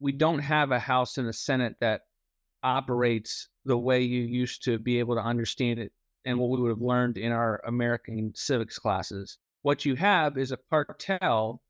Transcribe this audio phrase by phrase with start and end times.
[0.00, 2.02] we don't have a House and a Senate that
[2.62, 5.92] operates the way you used to be able to understand it
[6.24, 9.38] and what we would have learned in our American civics classes.
[9.62, 11.62] What you have is a cartel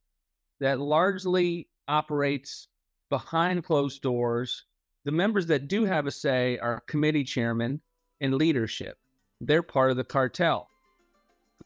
[0.61, 2.69] that largely operates
[3.11, 4.65] behind closed doors.
[5.05, 7.81] The members that do have a say are committee chairmen
[8.21, 8.99] and leadership.
[9.41, 10.69] They're part of the cartel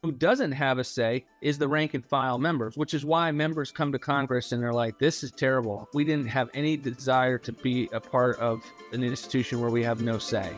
[0.01, 3.71] who doesn't have a say is the rank and file members, which is why members
[3.71, 5.89] come to Congress and they're like, this is terrible.
[5.95, 10.03] We didn't have any desire to be a part of an institution where we have
[10.03, 10.53] no say.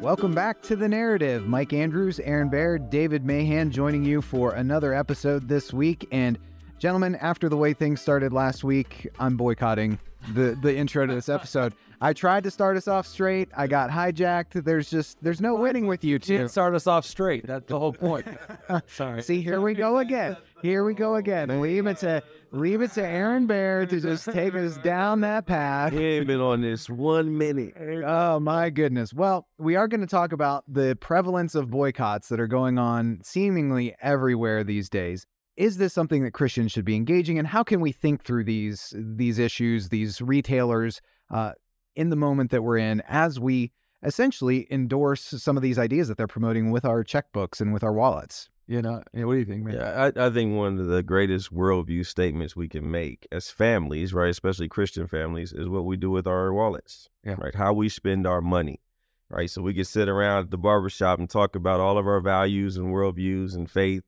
[0.00, 1.46] Welcome back to the narrative.
[1.46, 6.06] Mike Andrews, Aaron Baer, David Mahan joining you for another episode this week.
[6.12, 6.38] And
[6.78, 9.98] gentlemen, after the way things started last week, I'm boycotting
[10.34, 11.74] the the intro to this episode.
[12.02, 13.50] I tried to start us off straight.
[13.54, 14.64] I got hijacked.
[14.64, 16.38] There's just there's no winning with you two.
[16.38, 17.46] Didn't start us off straight.
[17.46, 18.26] That's the whole point.
[18.86, 19.22] Sorry.
[19.22, 20.38] See, here we go again.
[20.62, 21.60] Here we go again.
[21.60, 25.92] Leave it to leave it to Aaron Baer to just take us down that path.
[25.92, 27.74] He ain't been on this one minute.
[28.06, 29.12] Oh my goodness.
[29.12, 33.20] Well, we are going to talk about the prevalence of boycotts that are going on
[33.22, 35.26] seemingly everywhere these days.
[35.58, 37.44] Is this something that Christians should be engaging in?
[37.44, 41.52] How can we think through these these issues, these retailers uh,
[42.00, 43.70] in the moment that we're in as we
[44.02, 47.92] essentially endorse some of these ideas that they're promoting with our checkbooks and with our
[47.92, 48.48] wallets.
[48.66, 49.74] You know, what do you think, man?
[49.74, 54.14] Yeah, I, I think one of the greatest worldview statements we can make as families,
[54.14, 57.34] right, especially Christian families, is what we do with our wallets, yeah.
[57.36, 57.54] right?
[57.54, 58.80] How we spend our money,
[59.28, 59.50] right?
[59.50, 62.78] So we can sit around at the barbershop and talk about all of our values
[62.78, 64.04] and worldviews and faith.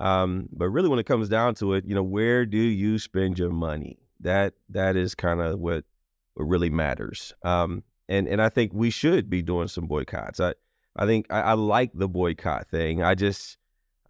[0.00, 3.38] Um, but really, when it comes down to it, you know, where do you spend
[3.38, 3.98] your money?
[4.18, 5.84] That that is kind of what what
[6.36, 7.34] really matters.
[7.42, 10.40] Um, and and I think we should be doing some boycotts.
[10.40, 10.54] I
[10.96, 13.02] I think I, I like the boycott thing.
[13.02, 13.56] I just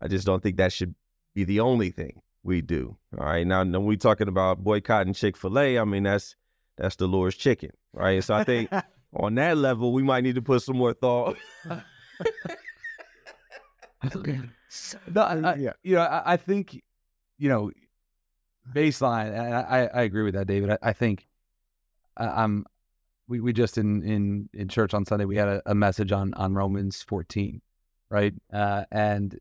[0.00, 0.94] I just don't think that should
[1.34, 2.96] be the only thing we do.
[3.18, 3.46] All right.
[3.46, 6.34] Now, when we talking about boycotting Chick Fil A, I mean that's
[6.77, 8.24] that's the Lord's chicken, right?
[8.24, 8.70] So I think
[9.14, 11.36] on that level, we might need to put some more thought.
[11.66, 11.82] no,
[15.22, 15.72] I, yeah.
[15.83, 16.83] You know, I, I, think
[17.39, 17.70] you know
[18.72, 19.39] baseline.
[19.39, 20.70] I, I agree with that, David.
[20.70, 21.27] I, I think
[22.29, 22.67] I'm
[23.29, 26.35] we, we just in, in in church on Sunday we had a, a message on
[26.35, 27.63] on Romans 14,
[28.11, 28.35] right?
[28.53, 29.39] Uh, and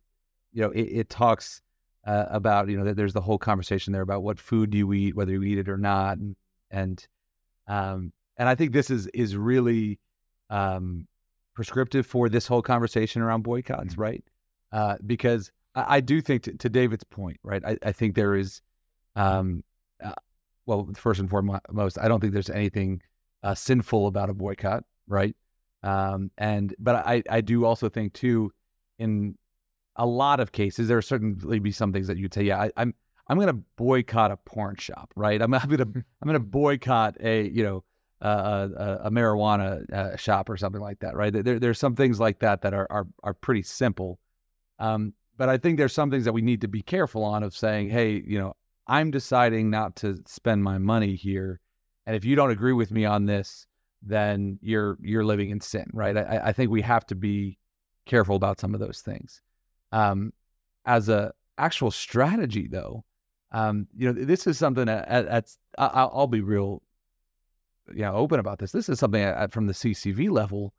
[0.53, 1.61] you know it, it talks
[2.05, 4.93] uh, about you know that there's the whole conversation there about what food do you
[4.93, 6.35] eat, whether you eat it or not, and
[6.71, 7.07] and
[7.67, 9.99] um and I think this is is really
[10.49, 11.07] um
[11.55, 14.01] prescriptive for this whole conversation around boycotts, mm-hmm.
[14.01, 14.23] right?
[14.71, 17.61] Uh, because I, I, do think to, to David's point, right?
[17.65, 18.61] I, I think there is
[19.15, 19.63] um
[20.69, 23.01] well, first and foremost, I don't think there's anything
[23.41, 25.35] uh, sinful about a boycott, right?
[25.81, 28.53] Um, and but I I do also think too,
[28.99, 29.35] in
[29.95, 32.71] a lot of cases, there are certainly be some things that you'd say, yeah, I,
[32.77, 32.93] I'm
[33.27, 35.41] I'm going to boycott a porn shop, right?
[35.41, 37.83] I'm, I'm going to I'm going to boycott a you know
[38.21, 41.33] uh, a, a, marijuana uh, shop or something like that, right?
[41.33, 44.19] There there's some things like that that are are are pretty simple,
[44.77, 47.55] um, but I think there's some things that we need to be careful on of
[47.55, 48.53] saying, hey, you know,
[48.89, 51.61] I'm deciding not to spend my money here.
[52.05, 53.67] And if you don't agree with me on this,
[54.01, 56.17] then you're you're living in sin, right?
[56.17, 57.57] I, I think we have to be
[58.05, 59.41] careful about some of those things.
[59.91, 60.33] Um,
[60.85, 63.05] as a actual strategy, though,
[63.51, 66.81] um, you know, this is something that that's I, will be real,
[67.93, 68.71] you know, open about this.
[68.71, 70.73] This is something from the CCV level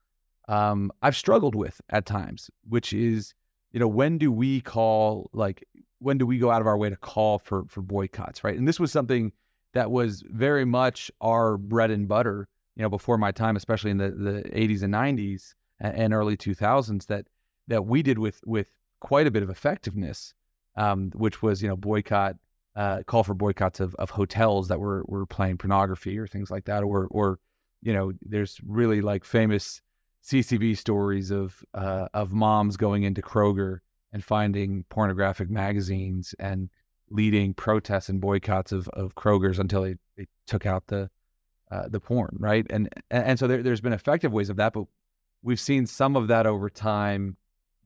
[0.51, 3.35] um, I've struggled with at times, which is,
[3.71, 5.65] you know, when do we call like
[6.01, 8.57] when do we go out of our way to call for for boycotts, right?
[8.57, 9.33] And this was something
[9.73, 13.99] that was very much our bread and butter, you know, before my time, especially in
[13.99, 17.27] the, the 80s and 90s and early 2000s, that
[17.69, 18.69] that we did with with
[19.01, 20.35] quite a bit of effectiveness,
[20.77, 22.37] um, which was you know boycott,
[22.75, 26.65] uh, call for boycotts of, of hotels that were were playing pornography or things like
[26.65, 27.39] that, or or
[27.83, 29.81] you know, there's really like famous
[30.25, 33.79] CCV stories of uh, of moms going into Kroger
[34.13, 36.69] and finding pornographic magazines and
[37.11, 41.11] leading protests and boycotts of, of Kroger's until they, they took out the
[41.71, 42.67] uh, the porn, right?
[42.71, 44.85] And and so there, there's been effective ways of that, but
[45.43, 47.37] we've seen some of that over time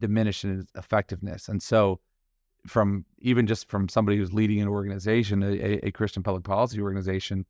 [0.00, 1.48] diminish in effectiveness.
[1.48, 2.00] And so
[2.66, 7.44] from even just from somebody who's leading an organization, a, a Christian public policy organization,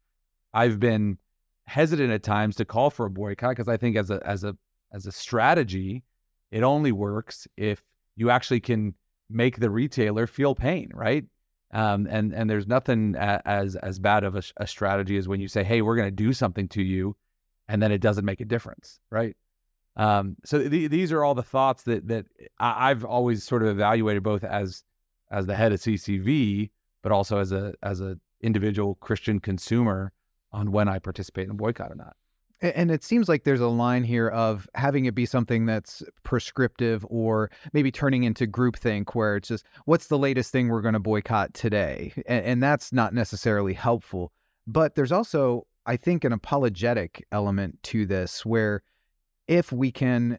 [0.52, 1.18] I've been
[1.66, 4.56] hesitant at times to call for a boycott because I think as a as a
[4.92, 6.02] as a strategy,
[6.50, 7.82] it only works if
[8.16, 8.94] you actually can
[9.30, 11.24] make the retailer feel pain, right?
[11.72, 15.48] Um, and and there's nothing as as bad of a, a, strategy as when you
[15.48, 17.16] say, "Hey, we're going to do something to you,"
[17.68, 19.36] and then it doesn't make a difference, right?
[19.96, 22.26] Um, so th- these are all the thoughts that that
[22.60, 24.84] I- have always sort of evaluated both as
[25.30, 26.70] as the head of CCV,
[27.02, 30.12] but also as a as a individual Christian consumer
[30.52, 32.14] on when I participate in a boycott or not.
[32.60, 37.04] And it seems like there's a line here of having it be something that's prescriptive
[37.10, 41.00] or maybe turning into groupthink where it's just, what's the latest thing we're going to
[41.00, 42.12] boycott today?
[42.26, 44.32] And, and, that's not necessarily helpful.
[44.66, 48.82] But there's also, I think, an apologetic element to this where
[49.46, 50.38] if we can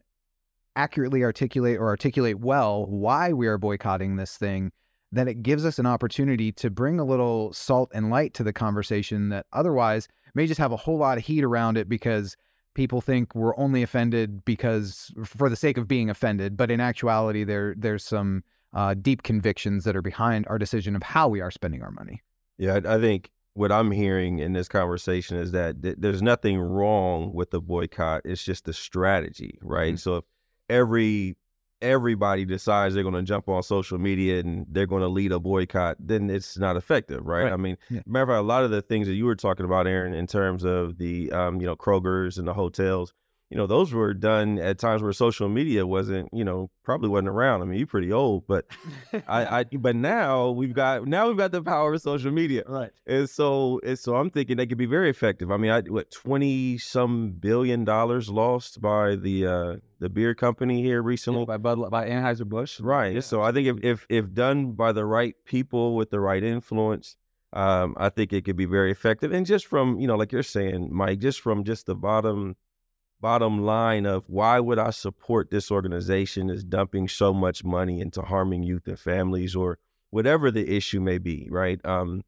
[0.74, 4.72] accurately articulate or articulate well why we are boycotting this thing,
[5.12, 8.52] then it gives us an opportunity to bring a little salt and light to the
[8.52, 12.36] conversation that otherwise may just have a whole lot of heat around it because
[12.74, 17.42] people think we're only offended because for the sake of being offended, but in actuality,
[17.42, 18.44] there there's some
[18.74, 22.22] uh, deep convictions that are behind our decision of how we are spending our money.
[22.58, 27.32] Yeah, I think what I'm hearing in this conversation is that th- there's nothing wrong
[27.32, 28.20] with the boycott.
[28.26, 29.94] It's just the strategy, right?
[29.94, 29.96] Mm-hmm.
[29.96, 30.24] So if
[30.68, 31.36] every
[31.82, 35.38] everybody decides they're going to jump on social media and they're going to lead a
[35.38, 37.44] boycott, then it's not effective, right?
[37.44, 37.52] right.
[37.52, 38.00] I mean, yeah.
[38.06, 40.98] remember a lot of the things that you were talking about, Aaron, in terms of
[40.98, 43.12] the um, you know Kroger's and the hotels
[43.48, 47.28] you know, those were done at times where social media wasn't, you know, probably wasn't
[47.28, 47.62] around.
[47.62, 48.66] I mean, you're pretty old, but
[49.28, 52.90] I, I, but now we've got now we've got the power of social media, right?
[53.06, 55.52] And so, and so I'm thinking they could be very effective.
[55.52, 60.82] I mean, I what twenty some billion dollars lost by the uh the beer company
[60.82, 63.14] here recently yeah, by Bud by Anheuser Busch, right?
[63.14, 63.20] Yeah.
[63.20, 67.16] So I think if, if if done by the right people with the right influence.
[67.52, 69.32] Um, I think it could be very effective.
[69.32, 72.56] And just from, you know, like you're saying, Mike, just from just the bottom
[73.26, 78.22] bottom line of why would I support this organization is dumping so much money into
[78.22, 79.80] harming youth and families or
[80.10, 81.84] whatever the issue may be, right?
[81.84, 82.22] Um,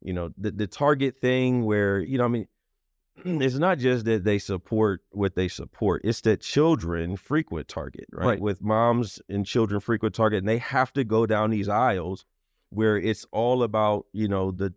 [0.00, 2.46] you know, the the target thing where, you know, I mean,
[3.24, 8.26] it's not just that they support what they support, it's that children frequent Target, right?
[8.26, 8.40] right?
[8.40, 12.24] With moms and children frequent Target, and they have to go down these aisles
[12.70, 14.72] where it's all about, you know, the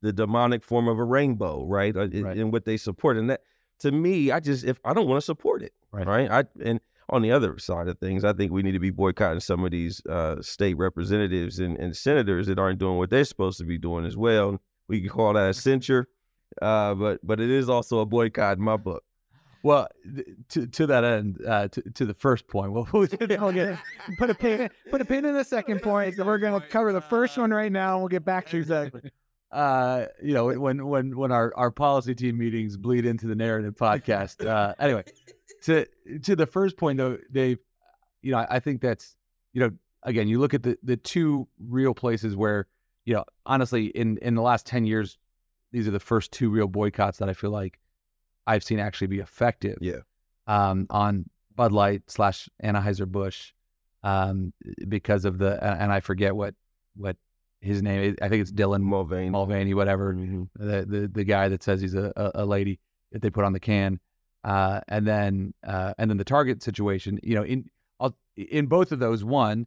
[0.00, 1.96] the demonic form of a rainbow, right?
[1.96, 2.36] Uh, right.
[2.36, 3.16] And what they support.
[3.16, 3.42] And that
[3.82, 6.06] to me, I just if I don't want to support it, right?
[6.06, 6.30] right?
[6.30, 9.40] I and on the other side of things, I think we need to be boycotting
[9.40, 13.58] some of these uh, state representatives and, and, senators that aren't doing what they're supposed
[13.58, 14.58] to be doing as well.
[14.88, 16.08] We can call that a censure,
[16.62, 19.04] uh, but but it is also a boycott in my book.
[19.64, 19.88] Well,
[20.50, 23.78] to to that end, uh, to to the first point, well, we'll get,
[24.18, 26.14] put a pin put a pin in the second point.
[26.14, 28.58] So we're going to cover the first one right now, and we'll get back to
[28.58, 29.10] exactly
[29.52, 33.74] uh, you know, when when when our our policy team meetings bleed into the narrative
[33.76, 34.44] podcast.
[34.44, 35.04] Uh, anyway,
[35.64, 35.86] to
[36.22, 37.58] to the first point though, Dave,
[38.22, 39.14] you know, I, think that's
[39.52, 39.70] you know,
[40.02, 42.66] again, you look at the the two real places where
[43.04, 45.18] you know, honestly, in in the last ten years,
[45.70, 47.78] these are the first two real boycotts that I feel like
[48.46, 49.78] I've seen actually be effective.
[49.82, 50.00] Yeah.
[50.46, 53.52] Um, on Bud Light slash Anheuser Busch,
[54.02, 54.54] um,
[54.88, 56.54] because of the and I forget what
[56.96, 57.16] what
[57.62, 58.16] his name.
[58.20, 60.14] I think it's Dylan Mulvaney, Mulvaney, whatever.
[60.14, 60.42] Mm-hmm.
[60.54, 62.80] The, the the guy that says he's a, a, lady
[63.12, 64.00] that they put on the can,
[64.44, 67.18] uh, and then uh, and then the Target situation.
[67.22, 67.70] You know, in
[68.36, 69.66] in both of those, one,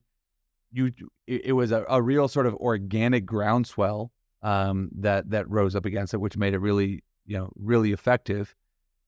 [0.72, 0.92] you
[1.26, 5.86] it, it was a, a, real sort of organic groundswell um, that that rose up
[5.86, 8.56] against it, which made it really you know really effective.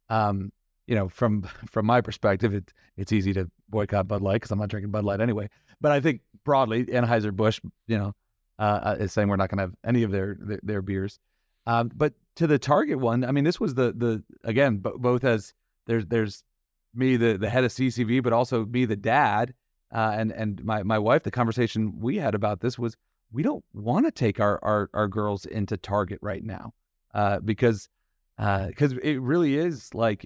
[0.10, 0.52] Um,
[0.88, 4.60] you know, from from my perspective, it, it's easy to boycott Bud Light because I'm
[4.60, 5.50] not drinking Bud Light anyway.
[5.82, 8.14] But I think broadly, Anheuser Busch, you know,
[8.60, 11.20] uh, uh, is saying we're not going to have any of their their, their beers.
[11.66, 15.24] Um, but to the Target one, I mean, this was the the again b- both
[15.24, 15.54] as
[15.86, 16.44] there's there's
[16.94, 19.54] me the the head of CCV, but also me the dad,
[19.94, 21.24] uh, and and my my wife.
[21.24, 22.98] The conversation we had about this was
[23.32, 26.74] we don't want to take our, our our girls into Target right now
[27.14, 27.90] uh, because
[28.38, 30.24] because uh, it really is like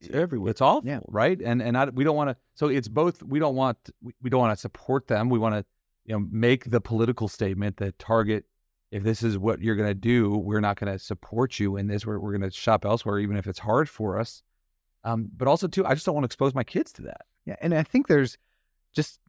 [0.00, 0.50] it's everywhere.
[0.50, 1.00] It's awful, yeah.
[1.08, 1.40] right?
[1.40, 2.36] And and I, we don't want to.
[2.54, 3.22] So it's both.
[3.22, 5.28] We don't want we, we don't want to support them.
[5.28, 5.64] We want to
[6.04, 8.44] you know, make the political statement that Target,
[8.90, 11.86] if this is what you're going to do, we're not going to support you in
[11.86, 12.04] this.
[12.04, 14.42] We're, we're going to shop elsewhere, even if it's hard for us.
[15.04, 17.22] Um, but also, too, I just don't want to expose my kids to that.
[17.46, 17.56] Yeah.
[17.60, 18.36] And I think there's
[18.92, 19.20] just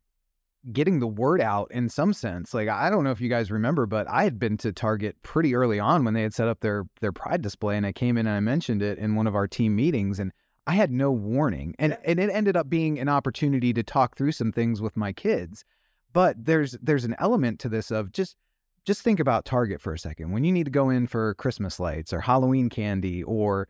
[0.72, 2.54] getting the word out in some sense.
[2.54, 5.56] Like, I don't know if you guys remember, but I had been to Target pretty
[5.56, 7.78] early on when they had set up their, their pride display.
[7.78, 10.20] And I came in and I mentioned it in one of our team meetings.
[10.20, 10.32] And
[10.68, 11.76] I had no warning.
[11.80, 15.14] And, and it ended up being an opportunity to talk through some things with my
[15.14, 15.66] kids.
[16.14, 18.36] But there's there's an element to this of just
[18.86, 20.32] just think about Target for a second.
[20.32, 23.68] When you need to go in for Christmas lights or Halloween candy or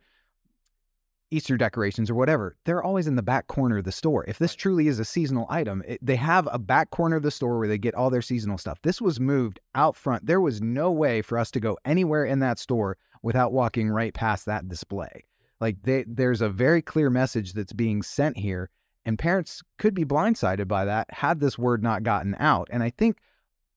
[1.30, 4.24] Easter decorations or whatever, they're always in the back corner of the store.
[4.26, 7.30] If this truly is a seasonal item, it, they have a back corner of the
[7.30, 8.78] store where they get all their seasonal stuff.
[8.82, 10.26] This was moved out front.
[10.26, 14.12] There was no way for us to go anywhere in that store without walking right
[14.12, 15.24] past that display.
[15.60, 18.68] Like they, there's a very clear message that's being sent here
[19.04, 22.68] and parents could be blindsided by that had this word not gotten out.
[22.70, 23.18] And I think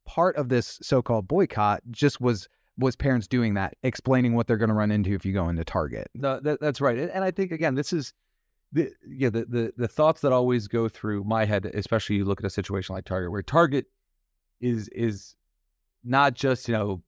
[0.06, 4.58] part of this so called boycott just was was parents doing that, explaining what they're
[4.58, 6.10] going to run into if you go into Target.
[6.14, 6.98] No, that, that's right.
[6.98, 8.14] And I think again, this is
[8.72, 12.42] the yeah the, the the thoughts that always go through my head, especially you look
[12.42, 13.86] at a situation like Target, where Target
[14.60, 15.36] is is
[16.04, 17.02] not just you know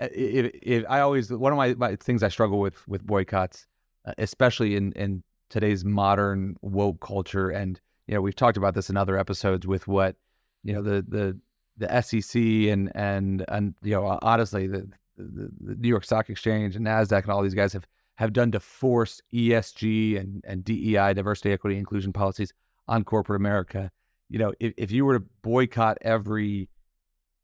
[0.00, 3.66] if, if I always one of my, my things I struggle with with boycotts,
[4.04, 8.90] uh, especially in in today's modern woke culture, and you know we've talked about this
[8.90, 10.16] in other episodes with what
[10.62, 11.38] you know the the
[11.78, 16.76] the SEC and and and you know honestly the, the, the New York Stock Exchange
[16.76, 17.86] and Nasdaq and all these guys have
[18.16, 22.52] have done to force ESG and and DEI diversity equity inclusion policies
[22.88, 23.90] on corporate America.
[24.28, 26.68] You know if, if you were to boycott every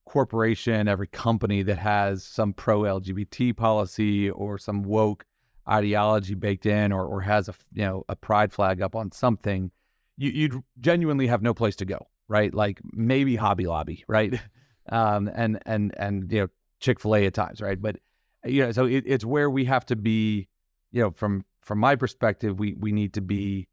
[0.05, 5.25] corporation, every company that has some pro LGBT policy or some woke
[5.69, 9.71] ideology baked in or, or has a you know a pride flag up on something,
[10.16, 12.52] you, you'd genuinely have no place to go, right?
[12.52, 14.38] Like maybe Hobby Lobby, right?
[14.88, 16.49] Um, and and and you know
[16.81, 17.81] Chick Fil A at times, right?
[17.81, 17.99] But
[18.45, 20.49] you know, so it, it's where we have to be,
[20.90, 23.69] you know, from from my perspective, we we need to be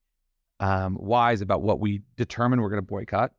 [0.59, 3.31] um, wise about what we determine we're going to boycott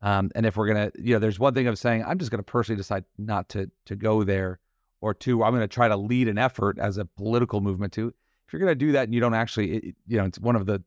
[0.00, 2.42] um, and if we're gonna, you know, there's one thing of saying I'm just gonna
[2.42, 4.60] personally decide not to to go there,
[5.00, 8.12] or two, I'm gonna try to lead an effort as a political movement to.
[8.46, 10.66] If you're gonna do that and you don't actually, it, you know, it's one of
[10.66, 10.82] the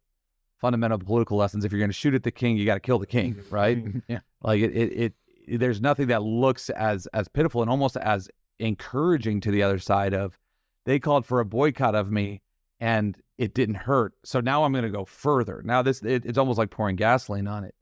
[0.60, 1.66] fundamental political lessons.
[1.66, 3.84] If you're gonna shoot at the king, you got to kill the king, right?
[4.08, 4.20] yeah.
[4.42, 5.14] Like it, it,
[5.48, 9.80] it, there's nothing that looks as as pitiful and almost as encouraging to the other
[9.80, 10.38] side of
[10.86, 12.42] they called for a boycott of me
[12.80, 14.14] and it didn't hurt.
[14.24, 15.62] So now I'm going to go further.
[15.66, 17.76] Now this it, it's almost like pouring gasoline on it.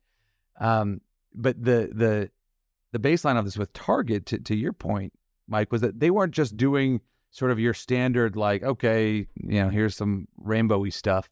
[0.59, 1.01] Um,
[1.33, 2.31] but the the
[2.91, 5.13] the baseline of this with Target, to, to your point,
[5.49, 7.01] Mike, was that they weren't just doing
[7.31, 11.29] sort of your standard like, okay, you know, here's some rainbowy stuff.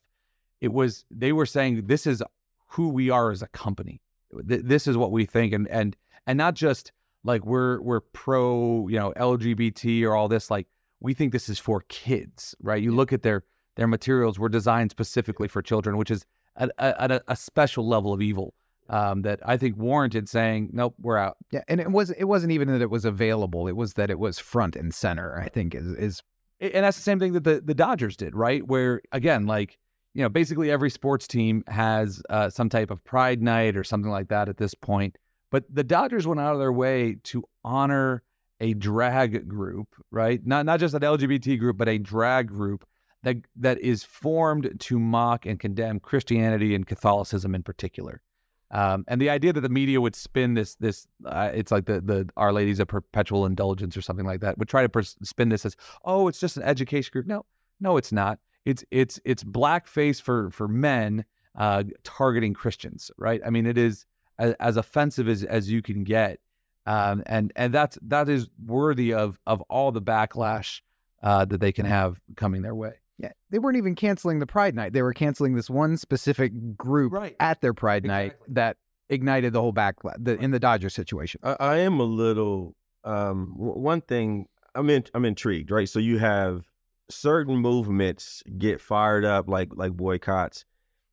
[0.62, 2.24] It was they were saying this is
[2.68, 4.02] who we are as a company.
[4.32, 5.96] This is what we think, and and
[6.26, 6.92] and not just
[7.24, 10.52] like we're we're pro, you know, LGBT or all this.
[10.52, 10.68] Like
[11.00, 12.82] we think this is for kids, right?
[12.82, 13.44] You look at their
[13.76, 18.12] their materials were designed specifically for children, which is at, at a, a special level
[18.12, 18.54] of evil
[18.90, 22.52] um, that I think warranted saying, "Nope, we're out." Yeah, and it was it wasn't
[22.52, 25.40] even that it was available; it was that it was front and center.
[25.40, 26.24] I think is is,
[26.60, 28.66] and that's the same thing that the the Dodgers did, right?
[28.66, 29.78] Where again, like
[30.14, 34.10] you know, basically every sports team has uh, some type of pride night or something
[34.10, 35.18] like that at this point.
[35.52, 38.24] But the Dodgers went out of their way to honor
[38.60, 40.46] a drag group, right?
[40.46, 42.86] Not not just an LGBT group, but a drag group
[43.24, 48.22] that that is formed to mock and condemn Christianity and Catholicism in particular.
[48.70, 52.02] Um, and the idea that the media would spin this this uh, it's like the
[52.02, 55.50] the Our Ladies of Perpetual Indulgence or something like that would try to pers- spin
[55.50, 57.28] this as oh it's just an education group.
[57.28, 57.46] No,
[57.80, 58.40] no, it's not.
[58.66, 61.24] It's it's it's blackface for for men
[61.56, 63.42] uh, targeting Christians, right?
[63.46, 64.06] I mean, it is
[64.38, 66.40] as, as offensive as as you can get,
[66.86, 70.82] um, and and that's that is worthy of of all the backlash
[71.24, 72.96] uh, that they can have coming their way.
[73.20, 74.94] Yeah, they weren't even canceling the Pride Night.
[74.94, 77.36] They were canceling this one specific group right.
[77.40, 78.28] at their Pride exactly.
[78.28, 78.78] Night that
[79.10, 81.40] ignited the whole backlash the, in the Dodger situation.
[81.44, 82.76] I, I am a little.
[83.04, 85.90] Um, one thing I'm in, I'm intrigued, right?
[85.90, 86.66] So you have
[87.10, 90.66] certain movements get fired up, like like boycotts.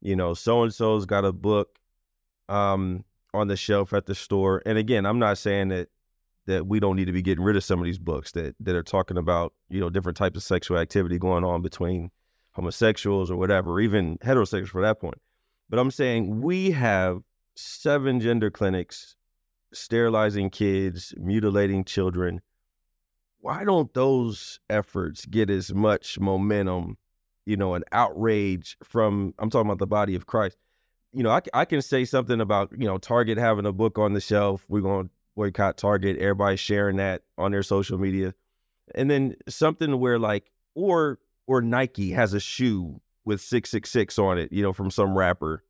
[0.02, 1.78] You know, so and so's got a book
[2.50, 5.88] um, on the shelf at the store, and again, I'm not saying that
[6.46, 8.74] that we don't need to be getting rid of some of these books that that
[8.74, 12.10] are talking about you know different types of sexual activity going on between
[12.52, 15.20] homosexuals or whatever, even heterosexuals for that point.
[15.68, 17.20] But I'm saying we have
[17.56, 19.16] seven gender clinics
[19.72, 22.40] sterilizing kids, mutilating children.
[23.40, 26.96] Why don't those efforts get as much momentum,
[27.44, 30.56] you know, and outrage from, I'm talking about the body of Christ.
[31.12, 34.14] You know, I, I can say something about, you know, Target having a book on
[34.14, 34.64] the shelf.
[34.68, 36.18] We're going to boycott Target.
[36.18, 38.34] Everybody sharing that on their social media,
[38.94, 44.18] and then something where like or or Nike has a shoe with six six six
[44.18, 45.62] on it, you know, from some rapper,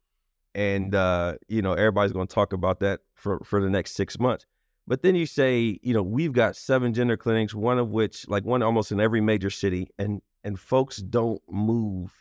[0.55, 4.19] and uh, you know everybody's going to talk about that for for the next six
[4.19, 4.47] months.
[4.87, 8.45] But then you say, you know, we've got seven gender clinics, one of which, like
[8.45, 12.13] one almost in every major city, and and folks don't move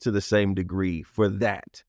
[0.00, 1.84] to the same degree for that.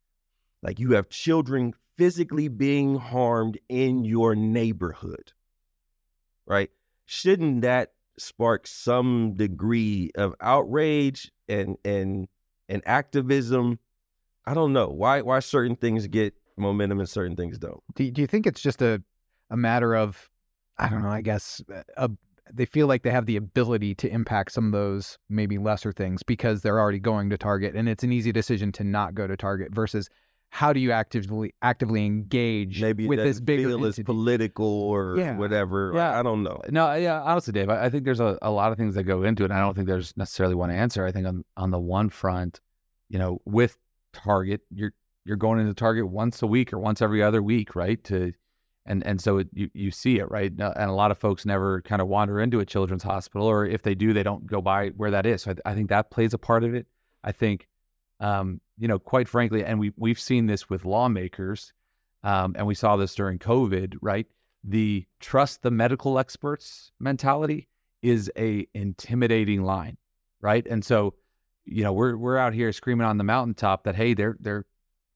[0.62, 5.34] Like you have children physically being harmed in your neighborhood,
[6.46, 6.70] right?
[7.06, 12.28] Shouldn't that spark some degree of outrage and and
[12.68, 13.80] and activism?
[14.46, 17.82] I don't know why why certain things get momentum and certain things don't.
[17.96, 19.02] Do, do you think it's just a
[19.50, 20.30] a matter of
[20.78, 22.10] I don't know, I guess uh, a,
[22.54, 26.22] they feel like they have the ability to impact some of those maybe lesser things
[26.22, 29.38] because they're already going to Target and it's an easy decision to not go to
[29.38, 30.10] Target versus
[30.55, 34.03] how do you actively actively engage Maybe with this bigger feel entity?
[34.03, 35.35] political or Yeah.
[35.38, 35.91] whatever.
[35.93, 36.17] Yeah.
[36.17, 36.62] I don't know.
[36.69, 39.24] No, yeah, honestly, Dave, I, I think there's a, a lot of things that go
[39.24, 39.51] into it.
[39.51, 41.05] And I don't think there's necessarily one answer.
[41.05, 42.62] I think on on the one front,
[43.09, 43.75] you know, with
[44.13, 44.93] Target, you're
[45.25, 48.01] you're going into Target once a week or once every other week, right?
[48.05, 48.31] To
[48.85, 50.51] and and so it, you you see it, right?
[50.51, 53.81] And a lot of folks never kind of wander into a children's hospital, or if
[53.81, 55.41] they do, they don't go by where that is.
[55.41, 56.88] So I, I think that plays a part of it.
[57.25, 57.67] I think,
[58.21, 61.74] um, you know, quite frankly, and we we've seen this with lawmakers,
[62.24, 64.27] um, and we saw this during COVID, right?
[64.63, 67.67] The trust the medical experts mentality
[68.01, 69.98] is a intimidating line,
[70.41, 70.65] right?
[70.67, 71.13] And so,
[71.65, 74.65] you know, we're we're out here screaming on the mountaintop that hey, they're they're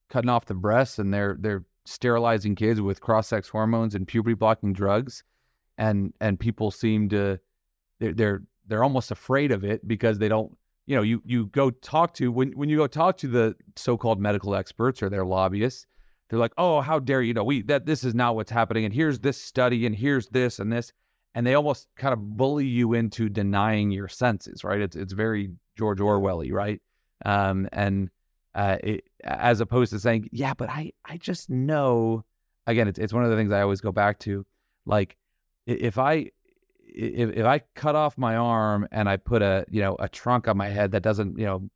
[0.09, 4.73] cutting off the breasts and they're they're sterilizing kids with cross-sex hormones and puberty blocking
[4.73, 5.23] drugs,
[5.77, 7.39] and and people seem to
[7.99, 10.55] they're they're they're almost afraid of it because they don't
[10.89, 14.19] you know you you go talk to when when you go talk to the so-called
[14.19, 15.85] medical experts or their lobbyists
[16.29, 18.93] they're like oh how dare you know we that this is not what's happening and
[18.93, 20.91] here's this study and here's this and this
[21.35, 24.81] and they almost kind of bully you into denying your senses right?
[24.81, 26.81] It's it's very George Orwelly right?
[27.23, 28.09] Um and
[28.55, 32.25] uh it, as opposed to saying yeah but I I just know
[32.65, 34.43] again it's it's one of the things I always go back to
[34.87, 35.17] like
[35.67, 36.31] if I
[36.95, 40.47] if, if I cut off my arm and I put a you know a trunk
[40.47, 41.69] on my head that doesn't you know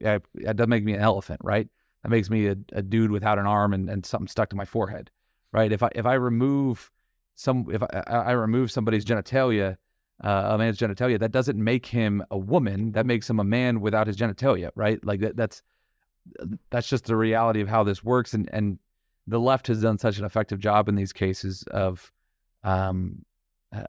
[0.00, 0.22] that
[0.56, 1.68] doesn't make me an elephant right?
[2.02, 4.64] That makes me a, a dude without an arm and, and something stuck to my
[4.64, 5.10] forehead
[5.52, 5.72] right?
[5.72, 6.90] If I if I remove
[7.34, 9.76] some if I I remove somebody's genitalia
[10.24, 12.92] uh, a man's genitalia that doesn't make him a woman.
[12.92, 15.04] That makes him a man without his genitalia right?
[15.04, 15.62] Like that, that's
[16.70, 18.34] that's just the reality of how this works.
[18.34, 18.78] And and
[19.26, 22.12] the left has done such an effective job in these cases of
[22.64, 23.24] um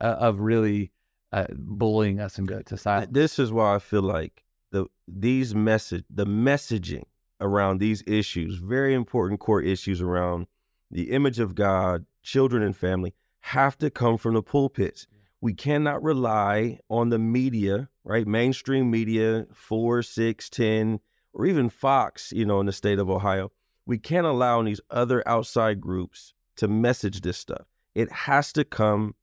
[0.01, 0.91] uh, of really
[1.31, 3.09] uh, bullying us and go to silence.
[3.11, 7.05] This is why I feel like the these message the messaging
[7.39, 10.47] around these issues, very important core issues around
[10.89, 15.07] the image of God, children and family, have to come from the pulpits.
[15.39, 18.25] We cannot rely on the media, right?
[18.25, 20.99] Mainstream media, four, six, ten,
[21.33, 23.51] or even Fox, you know, in the state of Ohio.
[23.85, 27.67] We can't allow these other outside groups to message this stuff.
[27.93, 29.13] It has to come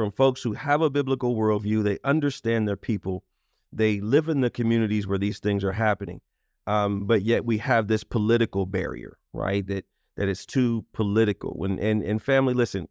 [0.00, 1.84] from folks who have a biblical worldview.
[1.84, 3.22] They understand their people.
[3.70, 6.22] They live in the communities where these things are happening.
[6.66, 9.66] Um, but yet we have this political barrier, right?
[9.66, 9.84] That
[10.16, 11.50] that it's too political.
[11.50, 12.88] When and and family, listen.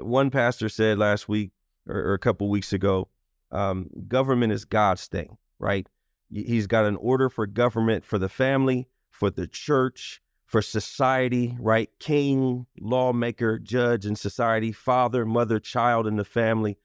[0.00, 1.52] One pastor said last week
[1.88, 3.08] or, or a couple weeks ago,
[3.50, 5.88] um, government is God's thing, right?
[6.30, 10.20] He's got an order for government for the family, for the church,
[10.52, 11.88] for society, right?
[11.98, 16.76] King, lawmaker, judge in society, father, mother, child in the family.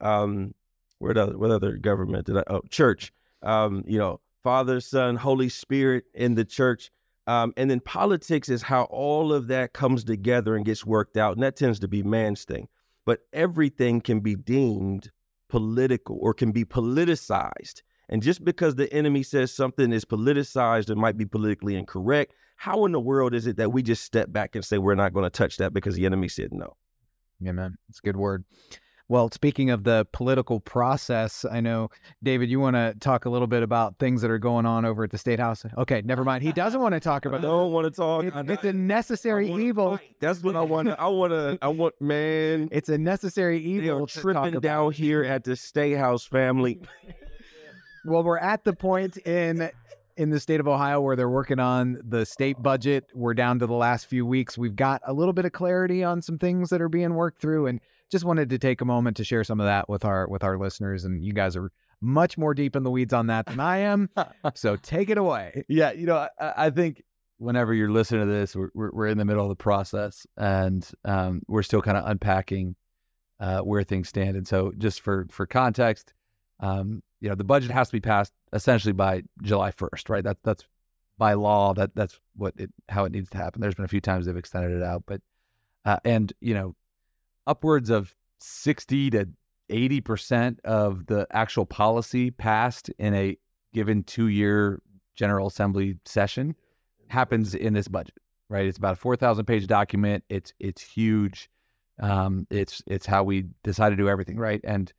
[0.00, 0.54] Um,
[1.00, 2.44] what other, what other government did I?
[2.46, 3.12] Oh, church.
[3.42, 6.92] Um, you know, Father, Son, Holy Spirit in the church.
[7.26, 11.34] Um, and then politics is how all of that comes together and gets worked out.
[11.34, 12.68] And that tends to be man's thing.
[13.04, 15.10] But everything can be deemed
[15.48, 17.82] political or can be politicized.
[18.08, 22.84] And just because the enemy says something is politicized and might be politically incorrect, how
[22.84, 25.22] in the world is it that we just step back and say we're not going
[25.24, 26.76] to touch that because the enemy said no?
[27.40, 28.44] Yeah, man, it's a good word.
[29.10, 31.88] Well, speaking of the political process, I know
[32.22, 35.04] David, you want to talk a little bit about things that are going on over
[35.04, 35.64] at the state house.
[35.78, 36.42] Okay, never mind.
[36.42, 37.38] He doesn't want to talk about.
[37.38, 38.24] I don't want to talk.
[38.24, 39.96] It, it's a necessary evil.
[39.96, 40.16] fight.
[40.20, 40.88] That's what I want.
[40.88, 41.58] to I want to.
[41.62, 42.68] I want man.
[42.72, 44.00] It's a necessary They evil.
[44.06, 46.78] talk tripping down here at the State House family.
[48.04, 49.70] Well, we're at the point in
[50.18, 53.04] in the state of Ohio where they're working on the state budget.
[53.14, 54.58] We're down to the last few weeks.
[54.58, 57.68] We've got a little bit of clarity on some things that are being worked through,
[57.68, 60.42] and just wanted to take a moment to share some of that with our with
[60.42, 61.04] our listeners.
[61.04, 64.10] And you guys are much more deep in the weeds on that than I am,
[64.54, 65.64] so take it away.
[65.68, 67.02] Yeah, you know, I, I think
[67.38, 70.88] whenever you're listening to this, we're, we're, we're in the middle of the process and
[71.04, 72.74] um, we're still kind of unpacking
[73.38, 74.36] uh, where things stand.
[74.36, 76.12] And so, just for for context,
[76.60, 80.24] um, you know, the budget has to be passed essentially by July 1st, right?
[80.24, 80.64] That that's
[81.18, 81.74] by law.
[81.74, 83.60] That that's what it how it needs to happen.
[83.60, 85.20] There's been a few times they've extended it out, but
[85.84, 86.74] uh, and you know,
[87.46, 89.28] upwards of 60 to
[89.68, 93.36] 80 percent of the actual policy passed in a
[93.74, 94.80] given two year
[95.14, 96.54] General Assembly session
[97.08, 98.14] happens in this budget,
[98.48, 98.66] right?
[98.66, 100.24] It's about a 4,000 page document.
[100.28, 101.50] It's it's huge.
[102.00, 104.60] Um, it's it's how we decide to do everything, right?
[104.62, 104.92] And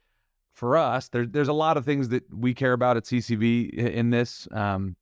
[0.53, 4.09] for us, there's there's a lot of things that we care about at CCV in
[4.09, 4.47] this.
[4.51, 4.95] Um,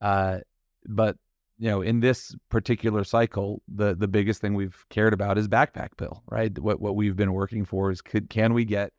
[0.00, 0.40] uh,
[0.86, 1.16] but
[1.58, 5.90] you know, in this particular cycle, the the biggest thing we've cared about is backpack
[5.96, 6.56] bill, right?
[6.58, 8.92] What what we've been working for is could can we get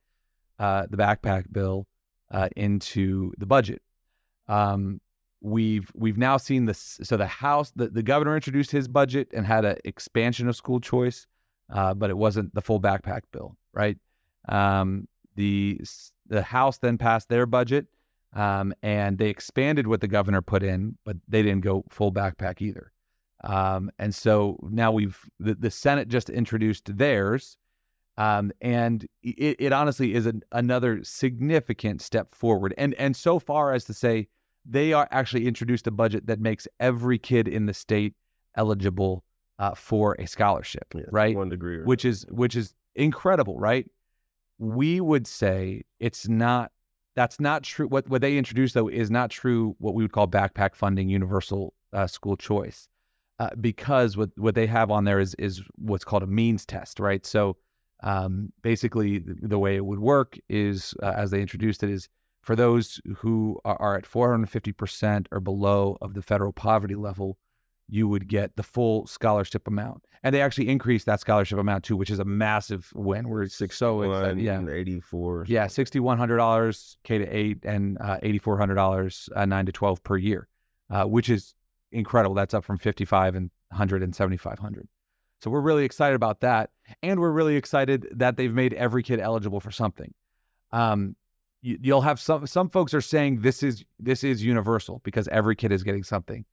[0.60, 1.88] uh, the backpack bill
[2.32, 3.82] uh, into the budget?
[4.48, 5.02] Um,
[5.42, 7.00] we've we've now seen this.
[7.04, 10.80] So the House, the, the governor introduced his budget and had an expansion of school
[10.80, 11.28] choice,
[11.74, 13.98] uh, but it wasn't the full backpack bill, right?
[14.48, 15.80] Um, the
[16.28, 17.88] the House then passed their budget,
[18.34, 22.62] um, and they expanded what the governor put in, but they didn't go full backpack
[22.62, 22.92] either.
[23.44, 27.58] Um, and so now we've the, the Senate just introduced theirs,
[28.18, 32.74] um, and it, it, honestly is an, another significant step forward.
[32.78, 34.28] And and so far as to say
[34.66, 38.16] they are actually introduced a budget that makes every kid in the state
[38.56, 39.24] eligible
[39.60, 41.36] uh, for a scholarship, yeah, right?
[41.36, 43.86] One degree, which is which is incredible, right?
[44.58, 46.72] We would say it's not.
[47.16, 47.88] That's not true.
[47.88, 49.76] What what they introduced though is not true.
[49.80, 52.88] What we would call backpack funding, universal uh, school choice,
[53.40, 57.00] uh, because what what they have on there is is what's called a means test,
[57.00, 57.26] right?
[57.26, 57.58] So
[58.04, 62.10] um, basically, the, the, way it would work is uh, as they introduced it is
[62.42, 67.38] for those who are, are at 450% or below of the federal poverty level,
[67.88, 70.04] you would get the full scholarship amount.
[70.24, 73.30] And they actually increased that scholarship amount too, which is a massive win.
[73.30, 74.42] We're so excited.
[74.42, 74.66] Yeah.
[74.68, 75.46] 84.
[75.48, 75.66] Yeah.
[75.68, 80.48] $6,100 K to eight and uh, $8,400 uh, nine to 12 per year,
[80.90, 81.54] uh, which is
[81.92, 82.34] incredible.
[82.34, 84.88] That's up from 55 and 100 and 7,500.
[85.42, 86.72] So we're really excited about that.
[87.04, 90.12] And we're really excited that they've made every kid eligible for something.
[90.72, 91.16] Um,
[91.62, 95.56] you, you'll have some some folks are saying this is this is universal because every
[95.56, 96.46] kid is getting something.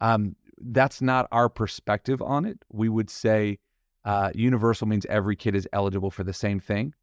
[0.00, 2.58] Um, that's not our perspective on it.
[2.70, 3.58] We would say
[4.04, 6.94] uh, universal means every kid is eligible for the same thing.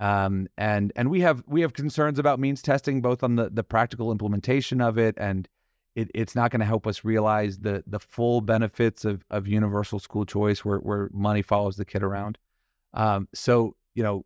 [0.00, 3.62] Um, and and we have we have concerns about means testing, both on the the
[3.62, 5.46] practical implementation of it, and
[5.94, 9.98] it, it's not going to help us realize the the full benefits of of universal
[9.98, 12.38] school choice, where where money follows the kid around.
[12.94, 14.24] Um, so you know,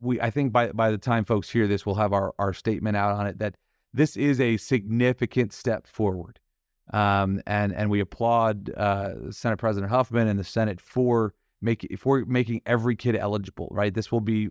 [0.00, 2.96] we I think by by the time folks hear this, we'll have our our statement
[2.96, 3.56] out on it that
[3.92, 6.38] this is a significant step forward.
[6.92, 12.24] Um, and and we applaud uh, Senate President Huffman and the Senate for making for
[12.26, 13.68] making every kid eligible.
[13.70, 14.48] Right, this will be,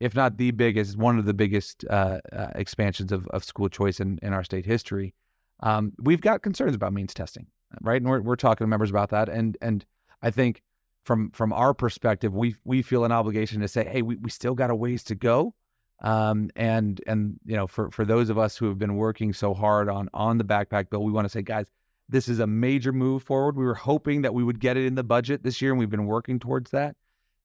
[0.00, 4.00] if not the biggest, one of the biggest uh, uh, expansions of, of school choice
[4.00, 5.14] in, in our state history.
[5.60, 7.46] Um, we've got concerns about means testing,
[7.80, 8.00] right?
[8.00, 9.84] And we're we're talking to members about that, and and
[10.22, 10.62] I think
[11.04, 14.54] from from our perspective, we we feel an obligation to say, hey, we, we still
[14.54, 15.54] got a ways to go.
[16.00, 19.54] Um, and and you know, for for those of us who have been working so
[19.54, 21.66] hard on on the backpack bill, we want to say, guys,
[22.08, 23.56] this is a major move forward.
[23.56, 25.90] We were hoping that we would get it in the budget this year, and we've
[25.90, 26.96] been working towards that.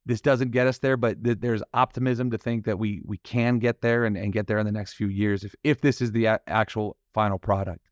[0.06, 3.60] This doesn't get us there, but th- there's optimism to think that we we can
[3.60, 6.12] get there and, and get there in the next few years if if this is
[6.12, 7.90] the a- actual final product.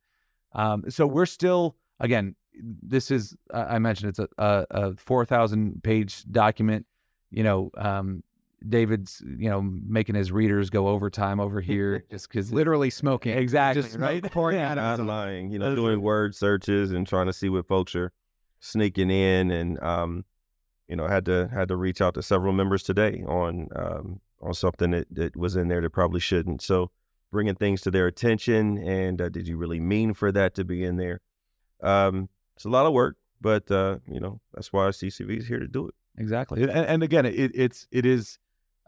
[0.54, 5.84] Um, so we're still again this is I mentioned it's a, a, a four thousand
[5.84, 6.86] page document.
[7.32, 8.24] You know, um,
[8.68, 13.84] David's you know making his readers go overtime over here just because literally smoking exactly
[13.84, 15.52] just right pouring yeah, not lying.
[15.52, 18.12] You know, doing word searches and trying to see what folks are
[18.60, 20.26] sneaking in, and um,
[20.88, 24.54] you know, had to had to reach out to several members today on um, on
[24.54, 26.62] something that, that was in there that probably shouldn't.
[26.62, 26.92] So
[27.32, 30.84] bringing things to their attention, and uh, did you really mean for that to be
[30.84, 31.22] in there?
[31.82, 35.60] Um, it's a lot of work, but uh, you know that's why CCV is here
[35.60, 35.94] to do it.
[36.18, 38.40] Exactly, and, and again, it, it's it is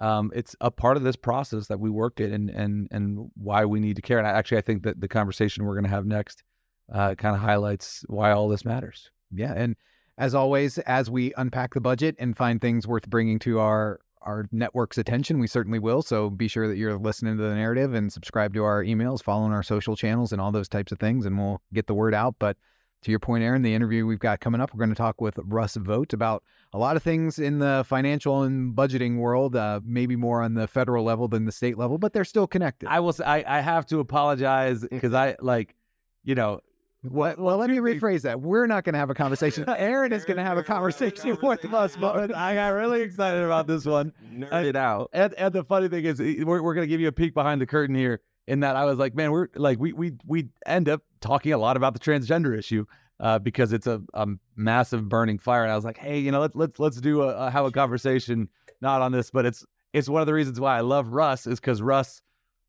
[0.01, 3.65] um, it's a part of this process that we work in, and and and why
[3.65, 4.17] we need to care.
[4.17, 6.43] And I, actually, I think that the conversation we're going to have next
[6.91, 9.11] uh, kind of highlights why all this matters.
[9.31, 9.75] Yeah, and
[10.17, 14.47] as always, as we unpack the budget and find things worth bringing to our our
[14.51, 16.01] network's attention, we certainly will.
[16.01, 19.53] So be sure that you're listening to the narrative and subscribe to our emails, following
[19.53, 22.35] our social channels, and all those types of things, and we'll get the word out.
[22.39, 22.57] But
[23.03, 25.39] to your point, Aaron, the interview we've got coming up, we're going to talk with
[25.43, 30.15] Russ Vought about a lot of things in the financial and budgeting world, uh, maybe
[30.15, 32.87] more on the federal level than the state level, but they're still connected.
[32.89, 35.75] I will say, I, I have to apologize because I like,
[36.23, 36.61] you know,
[37.01, 37.39] what?
[37.39, 38.39] Well, let me rephrase that.
[38.39, 39.65] We're not going to have a conversation.
[39.77, 41.95] Aaron is going to have a conversation with us.
[41.95, 44.13] But I got really excited about this one.
[44.31, 45.09] Nerd it out.
[45.11, 47.59] And, and the funny thing is, we're, we're going to give you a peek behind
[47.59, 50.89] the curtain here in that I was like, man, we're like we we we end
[50.89, 52.85] up talking a lot about the transgender issue
[53.21, 55.63] uh, because it's a, a massive burning fire.
[55.63, 57.71] And I was like, hey, you know, let's let's let's do a, a have a
[57.71, 58.49] conversation
[58.81, 61.61] not on this, but it's it's one of the reasons why I love Russ is
[61.61, 62.21] because Russ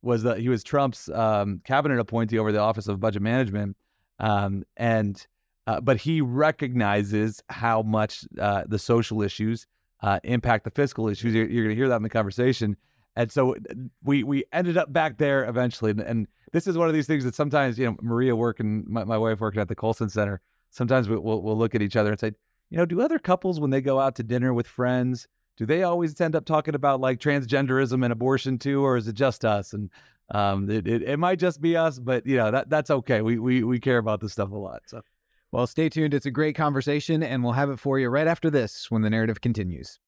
[0.02, 3.76] was the he was Trump's um, cabinet appointee over the Office of Budget Management,
[4.20, 5.26] um, and
[5.66, 9.66] uh, but he recognizes how much uh, the social issues
[10.00, 11.34] uh, impact the fiscal issues.
[11.34, 12.76] You're, you're going to hear that in the conversation.
[13.16, 13.56] And so
[14.02, 15.90] we we ended up back there eventually.
[15.92, 19.04] And, and, this is one of these things that sometimes, you know, Maria working, my,
[19.04, 22.10] my wife working at the Colson Center, sometimes we, we'll, we'll look at each other
[22.10, 22.32] and say,
[22.68, 25.82] you know, do other couples, when they go out to dinner with friends, do they
[25.82, 29.72] always end up talking about like transgenderism and abortion too, or is it just us?
[29.72, 29.88] And
[30.30, 33.20] Um, it, it, it might just be us, but you know that that's okay.
[33.20, 34.82] We we we care about this stuff a lot.
[34.86, 35.02] So,
[35.50, 36.14] well, stay tuned.
[36.14, 39.10] It's a great conversation, and we'll have it for you right after this when the
[39.10, 39.98] narrative continues.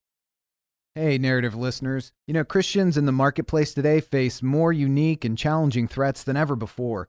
[0.97, 2.13] Hey, narrative listeners.
[2.29, 6.55] You know, Christians in the marketplace today face more unique and challenging threats than ever
[6.55, 7.09] before.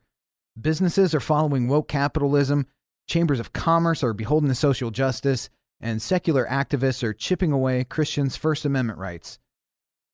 [0.60, 2.66] Businesses are following woke capitalism,
[3.08, 8.36] chambers of commerce are beholden to social justice, and secular activists are chipping away Christians'
[8.36, 9.38] First Amendment rights.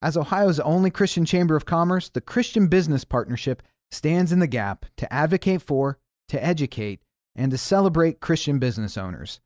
[0.02, 4.86] As Ohio's only Christian Chamber of Commerce, the Christian Business Partnership stands in the gap
[4.98, 7.00] to advocate for, to educate,
[7.38, 9.40] and to celebrate Christian business owners.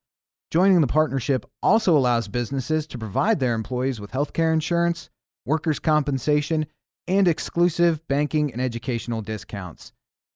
[0.56, 5.10] Joining the partnership also allows businesses to provide their employees with healthcare insurance,
[5.46, 6.66] workers' compensation,
[7.10, 9.92] and exclusive banking and educational discounts.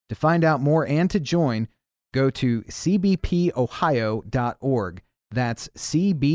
[0.10, 1.70] To find out more and to join,
[2.14, 3.54] go to cbpohio.org.
[5.32, 6.30] That's cbpohio.org.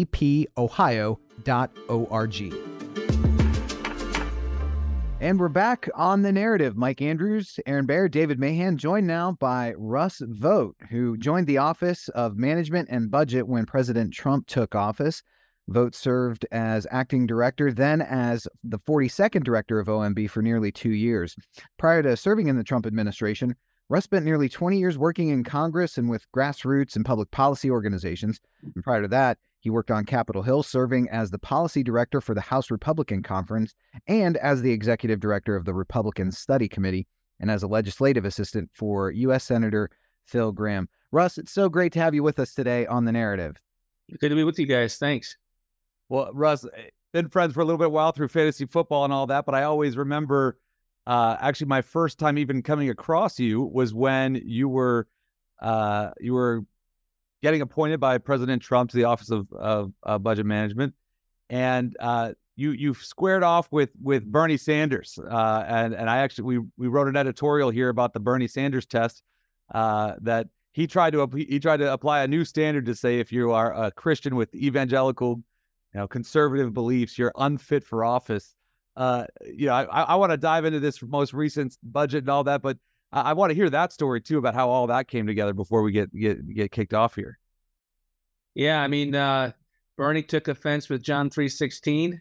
[5.25, 6.77] And we're back on the narrative.
[6.77, 12.11] Mike Andrews, Aaron Baer, David Mahan, joined now by Russ Vought, who joined the Office
[12.11, 15.23] of Management and Budget when President Trump took office.
[15.67, 20.93] Vought served as acting director, then as the 42nd director of OMB for nearly two
[20.93, 21.35] years.
[21.79, 23.57] Prior to serving in the Trump administration,
[23.89, 28.41] Russ spent nearly 20 years working in Congress and with grassroots and public policy organizations.
[28.75, 32.35] And prior to that, he worked on Capitol Hill, serving as the policy director for
[32.35, 33.75] the House Republican Conference
[34.07, 37.07] and as the executive director of the Republican Study Committee
[37.41, 39.43] and as a legislative assistant for U.S.
[39.43, 39.89] Senator
[40.27, 40.87] Phil Gramm.
[41.13, 43.57] Russ, it's so great to have you with us today on the narrative.
[44.21, 44.99] Good to be with you guys.
[44.99, 45.35] Thanks.
[46.11, 49.27] Well, Russ, eh, been friends for a little bit while through fantasy football and all
[49.29, 50.59] that, but I always remember
[51.07, 55.09] uh, actually my first time even coming across you was when you were
[55.63, 56.67] uh, you were
[57.45, 60.95] getting appointed by President Trump to the Office of, of uh, Budget Management,
[61.51, 66.45] and uh, you you squared off with with Bernie Sanders, uh, and and I actually
[66.57, 69.23] we we wrote an editorial here about the Bernie Sanders test
[69.75, 73.31] uh, that he tried to he tried to apply a new standard to say if
[73.31, 75.43] you are a Christian with evangelical,
[75.93, 78.55] you know, conservative beliefs, you're unfit for office.
[78.97, 82.45] Uh, you know, I, I want to dive into this most recent budget and all
[82.45, 82.79] that, but
[83.15, 85.83] I, I want to hear that story too about how all that came together before
[85.83, 87.39] we get get get kicked off here.
[88.55, 89.53] Yeah, I mean, uh,
[89.97, 92.21] Bernie took offense with John three sixteen,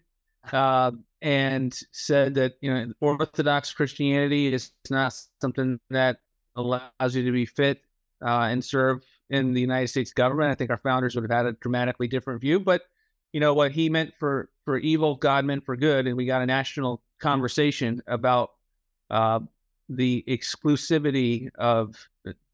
[0.52, 6.18] uh, and said that you know Orthodox Christianity is not something that
[6.56, 7.82] allows you to be fit
[8.24, 10.50] uh, and serve in the United States government.
[10.50, 12.82] I think our founders would have had a dramatically different view, but
[13.32, 16.42] you know what he meant for for evil, God meant for good, and we got
[16.42, 18.50] a national conversation about
[19.10, 19.40] uh,
[19.88, 21.96] the exclusivity of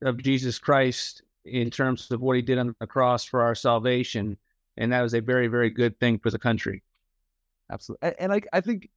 [0.03, 4.37] of Jesus Christ in terms of what he did on the cross for our salvation,
[4.77, 6.83] and that was a very very good thing for the country.
[7.71, 8.91] Absolutely, and, I I think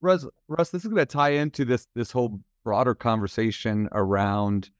[0.00, 4.70] Russ Russ this is going to tie into this this whole broader conversation around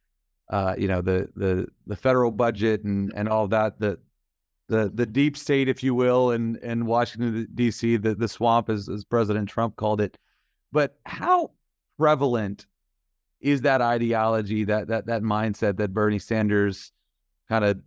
[0.50, 3.98] uh, you know the the the federal budget and and all that the
[4.68, 7.96] the the deep state, if you will, in in Washington D.C.
[7.96, 10.18] the the swamp, as as President Trump called it.
[10.72, 11.52] But how
[11.98, 12.66] prevalent
[13.46, 16.90] is that ideology, that that that mindset that Bernie Sanders
[17.48, 17.78] kind of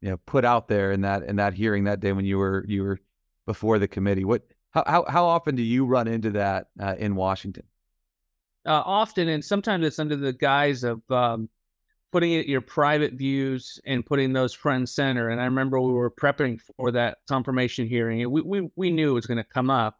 [0.00, 2.64] you know put out there in that in that hearing that day when you were
[2.66, 2.98] you were
[3.46, 4.24] before the committee?
[4.24, 7.62] What how how, how often do you run into that uh, in Washington?
[8.66, 11.48] Uh, often, and sometimes it's under the guise of um,
[12.10, 15.28] putting it your private views and putting those front and center.
[15.28, 19.10] And I remember we were prepping for that confirmation hearing, and we we, we knew
[19.10, 19.98] it was going to come up.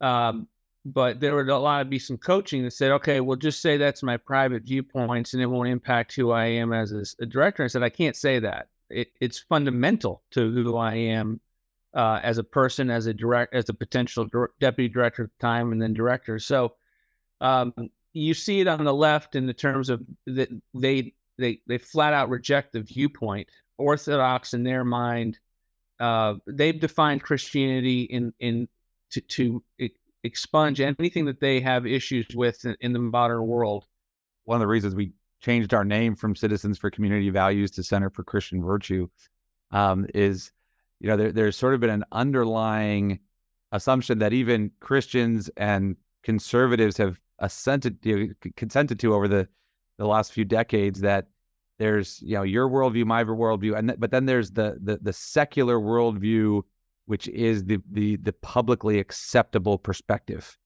[0.00, 0.46] Um,
[0.84, 3.76] but there would a lot of be some coaching that said, okay, well, just say
[3.76, 7.64] that's my private viewpoints and it won't impact who I am as a, director.
[7.64, 8.68] I said, I can't say that.
[8.90, 11.40] It, it's fundamental to who I am
[11.94, 14.28] uh, as a person, as a direct, as a potential
[14.60, 16.38] deputy director at the time, and then director.
[16.38, 16.74] So
[17.40, 17.72] um,
[18.12, 22.12] you see it on the left in the terms of that they they they flat
[22.12, 23.48] out reject the viewpoint.
[23.78, 25.38] Orthodox in their mind,
[25.98, 28.68] uh, they've defined Christianity in in
[29.12, 29.64] to, to
[30.24, 33.86] expunge anything that they have issues with in, in the modern world.
[34.44, 38.10] One of the reasons we changed our name from Citizens for Community Values to Center
[38.10, 39.08] for Christian Virtue
[39.70, 40.50] um, is,
[41.00, 43.20] you know, there, there's sort of been an underlying
[43.72, 49.48] assumption that even Christians and conservatives have assented, know, consented to over the
[49.98, 51.26] the last few decades that
[51.78, 55.12] there's you know your worldview, my worldview, and th- but then there's the the the
[55.12, 56.62] secular worldview
[57.06, 60.56] which is the the the publicly acceptable perspective.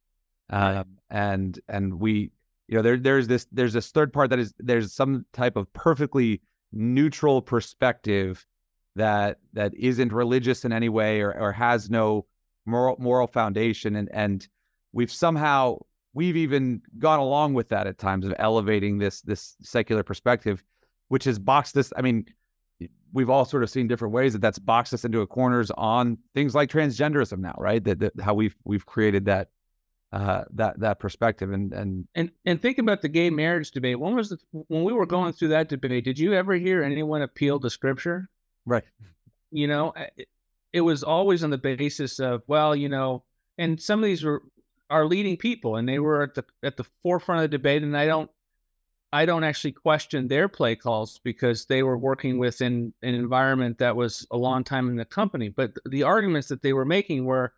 [0.50, 2.30] Um, and and we
[2.68, 5.72] you know there there's this there's this third part that is there's some type of
[5.72, 6.40] perfectly
[6.72, 8.46] neutral perspective
[8.96, 12.26] that that isn't religious in any way or, or has no
[12.66, 14.48] moral moral foundation and and
[14.92, 15.78] we've somehow
[16.14, 20.62] we've even gone along with that at times of elevating this this secular perspective,
[21.08, 22.26] which has boxed this I mean,
[23.12, 26.18] we've all sort of seen different ways that that's boxed us into a corners on
[26.34, 27.82] things like transgenderism now, right?
[27.84, 29.48] That, that how we've we've created that
[30.12, 33.98] uh, that that perspective and and and and think about the gay marriage debate.
[33.98, 36.04] When was the when we were going through that debate?
[36.04, 38.28] Did you ever hear anyone appeal to scripture?
[38.64, 38.84] Right.
[39.50, 40.28] You know, it,
[40.72, 43.24] it was always on the basis of well, you know,
[43.56, 44.42] and some of these were
[44.90, 47.82] our leading people, and they were at the at the forefront of the debate.
[47.82, 48.30] And I don't
[49.12, 53.96] I don't actually question their play calls because they were working within an environment that
[53.96, 55.48] was a long time in the company.
[55.48, 57.54] But the arguments that they were making were,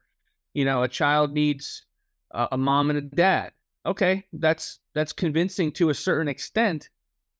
[0.55, 1.87] you know, a child needs
[2.31, 3.53] a, a mom and a dad.
[3.85, 6.91] Okay, that's that's convincing to a certain extent,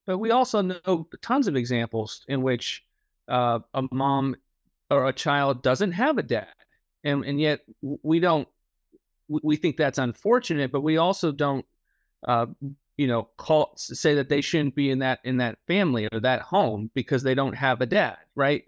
[0.07, 2.83] but we also know tons of examples in which
[3.29, 4.35] uh, a mom
[4.91, 6.49] or a child doesn't have a dad,
[7.05, 8.49] and and yet we don't.
[9.29, 11.65] We think that's unfortunate, but we also don't
[12.27, 12.47] uh,
[13.01, 16.43] you know call say that they shouldn't be in that in that family or that
[16.43, 18.65] home because they don't have a dad right?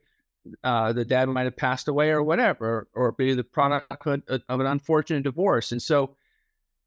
[0.65, 4.67] Uh, the dad might have passed away or whatever or, be the product of an
[4.67, 5.71] unfortunate divorce.
[5.71, 6.17] And so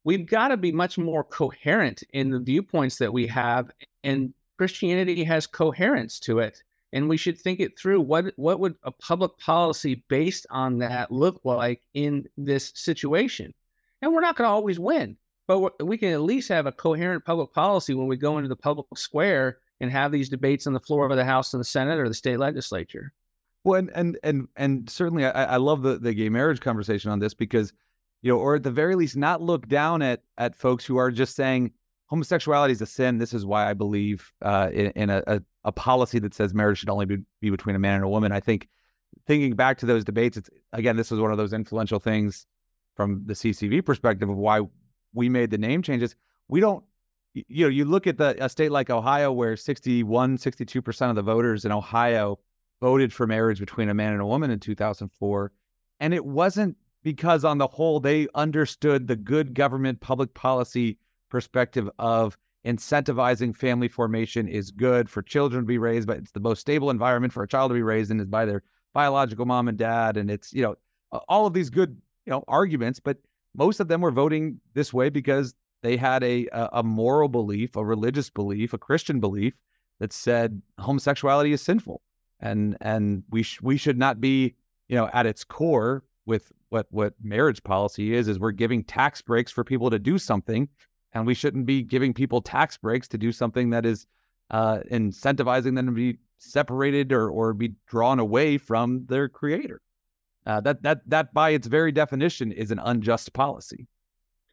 [0.04, 3.70] we've got to be much more coherent in the viewpoints that we have
[4.04, 8.00] and christianity has coherence to it and we should think it through.
[8.00, 13.52] What what would a public policy based on that look like in this situation?
[14.00, 17.24] And we're not going to always win but we can at least have a coherent
[17.24, 20.80] public policy when we go into the public square and have these debates on the
[20.80, 23.12] floor of the House and the Senate or the state legislature.
[23.64, 27.18] Well, and and and, and certainly, I, I love the, the gay marriage conversation on
[27.18, 27.72] this because,
[28.22, 31.10] you know, or at the very least, not look down at at folks who are
[31.10, 31.72] just saying
[32.06, 33.18] homosexuality is a sin.
[33.18, 36.78] This is why I believe uh, in, in a, a, a policy that says marriage
[36.78, 38.32] should only be, be between a man and a woman.
[38.32, 38.68] I think
[39.26, 42.46] thinking back to those debates, it's again, this is one of those influential things
[42.94, 44.60] from the CCV perspective of why
[45.16, 46.14] we made the name changes.
[46.46, 46.84] We don't,
[47.34, 51.22] you know, you look at the a state like Ohio where 61, 62% of the
[51.22, 52.38] voters in Ohio
[52.80, 55.52] voted for marriage between a man and a woman in 2004.
[55.98, 60.98] And it wasn't because, on the whole, they understood the good government public policy
[61.30, 66.40] perspective of incentivizing family formation is good for children to be raised, but it's the
[66.40, 69.68] most stable environment for a child to be raised in is by their biological mom
[69.68, 70.16] and dad.
[70.16, 70.74] And it's, you know,
[71.28, 73.18] all of these good, you know, arguments, but
[73.56, 77.84] most of them were voting this way because they had a, a moral belief, a
[77.84, 79.54] religious belief, a Christian belief
[80.00, 82.02] that said homosexuality is sinful,
[82.40, 84.54] and and we sh- we should not be,
[84.88, 89.22] you know, at its core with what what marriage policy is is we're giving tax
[89.22, 90.68] breaks for people to do something,
[91.12, 94.06] and we shouldn't be giving people tax breaks to do something that is
[94.50, 99.80] uh, incentivizing them to be separated or or be drawn away from their creator.
[100.46, 103.88] Uh, that that that by its very definition is an unjust policy.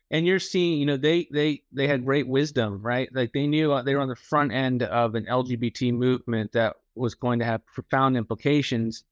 [0.09, 3.09] And you're seeing, you know, they they they had great wisdom, right?
[3.13, 6.75] Like they knew uh, they were on the front end of an LGBT movement that
[6.95, 9.03] was going to have profound implications.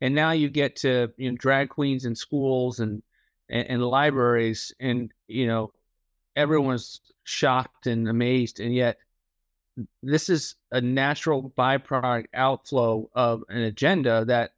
[0.00, 3.02] And now you get to you know drag queens in schools and
[3.48, 5.72] and, and libraries, and you know
[6.36, 8.98] everyone's shocked and amazed, and yet
[10.02, 14.52] this is a natural byproduct outflow of an agenda that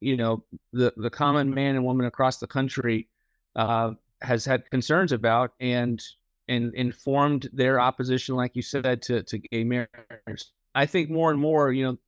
[0.00, 3.08] you know the the common man and woman across the country
[3.56, 6.02] uh, has had concerns about and
[6.48, 10.44] and informed their opposition, like you said, to to gay marriage.
[10.74, 11.98] I think more and more, you know,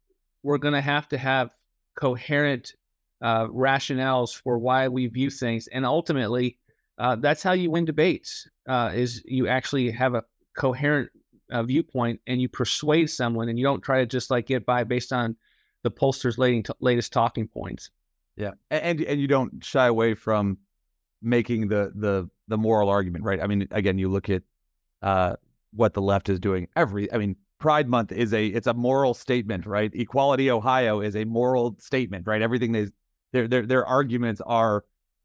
[0.43, 1.51] we're going to have to have
[1.95, 2.75] coherent
[3.21, 6.59] uh, rationales for why we view things, and ultimately,
[6.99, 8.49] uh, that's how you win debates.
[8.69, 10.25] Uh, is you actually have a
[10.57, 11.11] coherent
[11.51, 14.85] uh, viewpoint and you persuade someone, and you don't try to just like get by
[14.85, 15.37] based on
[15.83, 16.39] the pollsters'
[16.81, 17.91] latest talking points.
[18.37, 20.59] Yeah, and and you don't shy away from
[21.21, 23.41] making the the the moral argument, right?
[23.41, 24.43] I mean, again, you look at
[25.03, 25.37] uh,
[25.73, 26.69] what the left is doing.
[26.77, 29.91] Every, I mean, Pride Month is a it's a moral statement, right?
[29.95, 32.43] Equality Ohio is a moral statement, right?
[32.43, 32.89] Everything they
[33.33, 34.85] their their their arguments are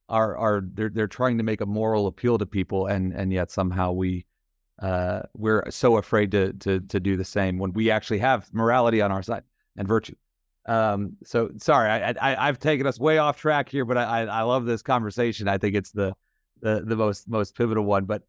[0.09, 3.51] are are they're they're trying to make a moral appeal to people, and and yet
[3.51, 4.25] somehow we
[4.79, 9.01] uh, we're so afraid to to to do the same when we actually have morality
[9.01, 9.43] on our side
[9.75, 10.15] and virtue.
[10.67, 14.41] Um, so sorry, I, I have taken us way off track here, but I, I
[14.41, 15.47] love this conversation.
[15.47, 16.13] I think it's the
[16.61, 18.05] the the most most pivotal one.
[18.05, 18.23] But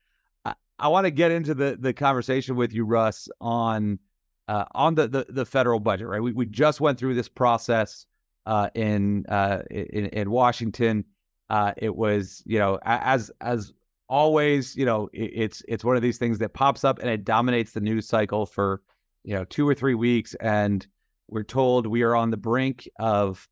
[0.44, 3.98] I, I want to get into the the conversation with you, Russ, on
[4.46, 6.06] uh, on the, the the federal budget.
[6.06, 8.06] Right, we we just went through this process
[8.46, 11.04] uh, in uh, in in Washington.
[11.50, 13.72] Uh, it was you know as as
[14.08, 17.24] always, you know it, it's it's one of these things that pops up and it
[17.24, 18.80] dominates the news cycle for
[19.24, 20.86] you know two or three weeks and
[21.28, 23.48] we're told we are on the brink of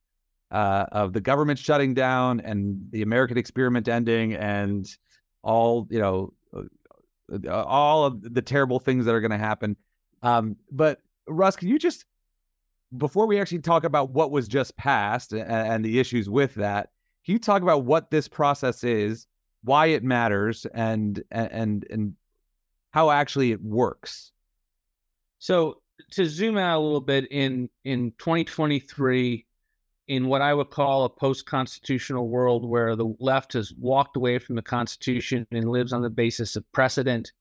[0.50, 4.88] uh, of the government shutting down and the American experiment ending and
[5.42, 9.76] all you know uh, all of the terrible things that are going to happen.
[10.22, 12.04] Um, but Russ, can you just
[12.96, 16.90] before we actually talk about what was just passed and, and the issues with that,
[17.24, 19.26] can you talk about what this process is,
[19.64, 22.14] why it matters, and and and
[22.92, 24.32] how actually it works?
[25.38, 29.46] So to zoom out a little bit in in 2023
[30.08, 34.38] in what I would call a post constitutional world where the left has walked away
[34.38, 37.32] from the Constitution and lives on the basis of precedent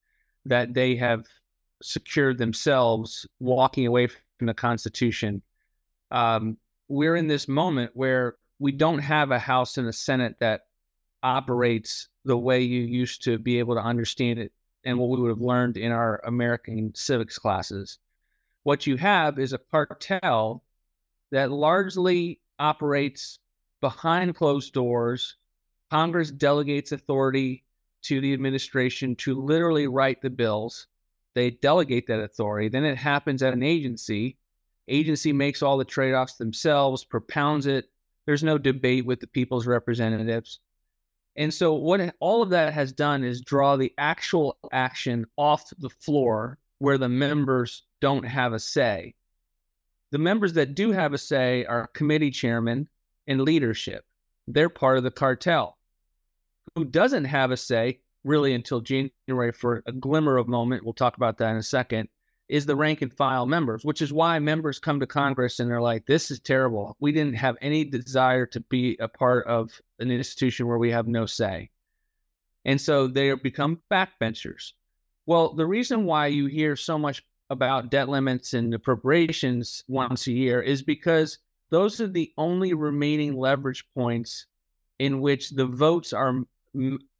[0.45, 1.25] that they have
[1.83, 5.41] secured themselves walking away from the Constitution.
[6.09, 10.61] Um, we're in this moment where we don't have a House and a Senate that
[11.21, 14.51] operates the way you used to be able to understand it
[14.83, 17.99] and what we would have learned in our American civics classes.
[18.65, 20.63] What you have is a cartel
[21.29, 23.37] that largely operates
[23.79, 25.35] behind closed doors.
[25.91, 27.63] Congress delegates authority
[28.01, 30.87] to the administration to literally write the bills.
[31.35, 32.67] They delegate that authority.
[32.67, 34.39] Then it happens at an agency.
[34.87, 37.91] Agency makes all the trade offs themselves, propounds it.
[38.25, 40.59] There's no debate with the people's representatives.
[41.35, 45.91] And so, what all of that has done is draw the actual action off the
[45.91, 49.15] floor where the members don't have a say.
[50.11, 50.93] The members that do hmm.
[50.93, 52.87] have a say are committee chairman
[53.27, 54.05] and leadership.
[54.47, 55.77] They're part of the cartel.
[56.75, 61.15] Who doesn't have a say really until January for a glimmer of moment, we'll talk
[61.15, 62.09] about that in a second,
[62.47, 65.81] is the rank and file members, which is why members come to Congress and they're
[65.81, 66.95] like, this is terrible.
[66.99, 71.07] We didn't have any desire to be a part of an institution where we have
[71.07, 71.69] no say.
[72.65, 74.71] And so they become backbenchers.
[75.25, 77.23] Well, the reason why you hear so much
[77.55, 81.39] about debt limits and appropriations once a year is because
[81.71, 84.45] those are the only remaining leverage points
[84.99, 86.41] in which the votes are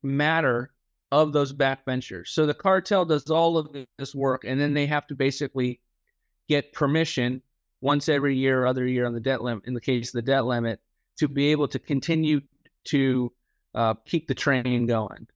[0.04, 0.72] matter
[1.12, 2.28] of those backbenchers.
[2.28, 5.80] So the cartel does all of this work, and then they have to basically
[6.48, 7.42] get permission
[7.82, 10.32] once every year or other year on the debt limit, in the case of the
[10.32, 10.80] debt limit,
[11.18, 12.42] to be able to continue
[12.86, 13.32] to
[13.74, 15.28] uh, keep the train going,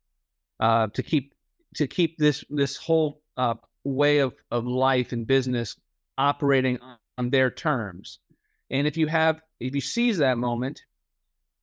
[0.59, 1.33] uh, to keep
[1.75, 5.75] to keep this this whole uh, way of, of life and business
[6.17, 6.79] operating
[7.17, 8.19] on their terms.
[8.69, 10.83] And if you have, if you seize that moment,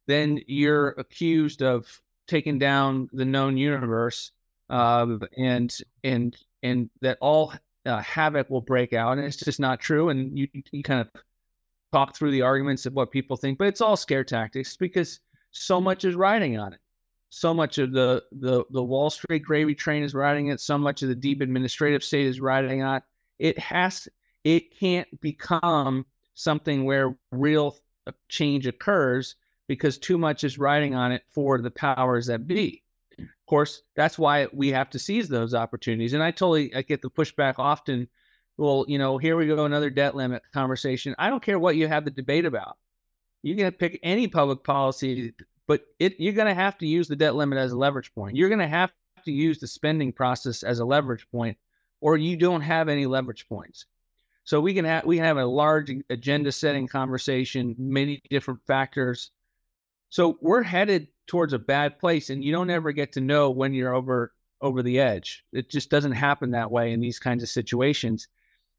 [0.06, 1.86] then you're accused of
[2.26, 4.32] taking down the known universe,
[4.70, 5.06] uh,
[5.36, 7.52] and and and that all
[7.84, 9.18] uh, havoc will break out.
[9.18, 10.08] And it's just not true.
[10.08, 11.08] And you you kind of
[11.92, 15.20] talk through the arguments of what people think, but it's all scare tactics because
[15.52, 16.80] so much is riding on it
[17.28, 20.60] so much of the, the the Wall Street gravy train is riding it.
[20.60, 23.02] So much of the deep administrative state is riding on
[23.38, 23.58] it.
[23.58, 24.08] Has
[24.44, 27.76] it can't become something where real
[28.28, 29.34] change occurs
[29.66, 32.82] because too much is riding on it for the powers that be.
[33.18, 36.12] Of course, that's why we have to seize those opportunities.
[36.12, 38.08] And I totally I get the pushback often.
[38.56, 41.14] Well, you know, here we go another debt limit conversation.
[41.18, 42.76] I don't care what you have the debate about.
[43.42, 45.34] You can pick any public policy
[45.66, 48.36] but it, you're going to have to use the debt limit as a leverage point.
[48.36, 48.92] You're going to have
[49.24, 51.58] to use the spending process as a leverage point,
[52.00, 53.86] or you don't have any leverage points.
[54.44, 59.32] So we can have we can have a large agenda setting conversation, many different factors.
[60.08, 63.74] So we're headed towards a bad place, and you don't ever get to know when
[63.74, 65.44] you're over over the edge.
[65.52, 68.28] It just doesn't happen that way in these kinds of situations.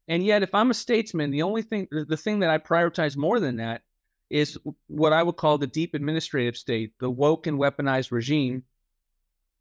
[0.08, 3.38] And yet, if I'm a statesman, the only thing, the thing that I prioritize more
[3.38, 3.82] than that
[4.30, 8.64] is what I would call the deep administrative state, the woke and weaponized regime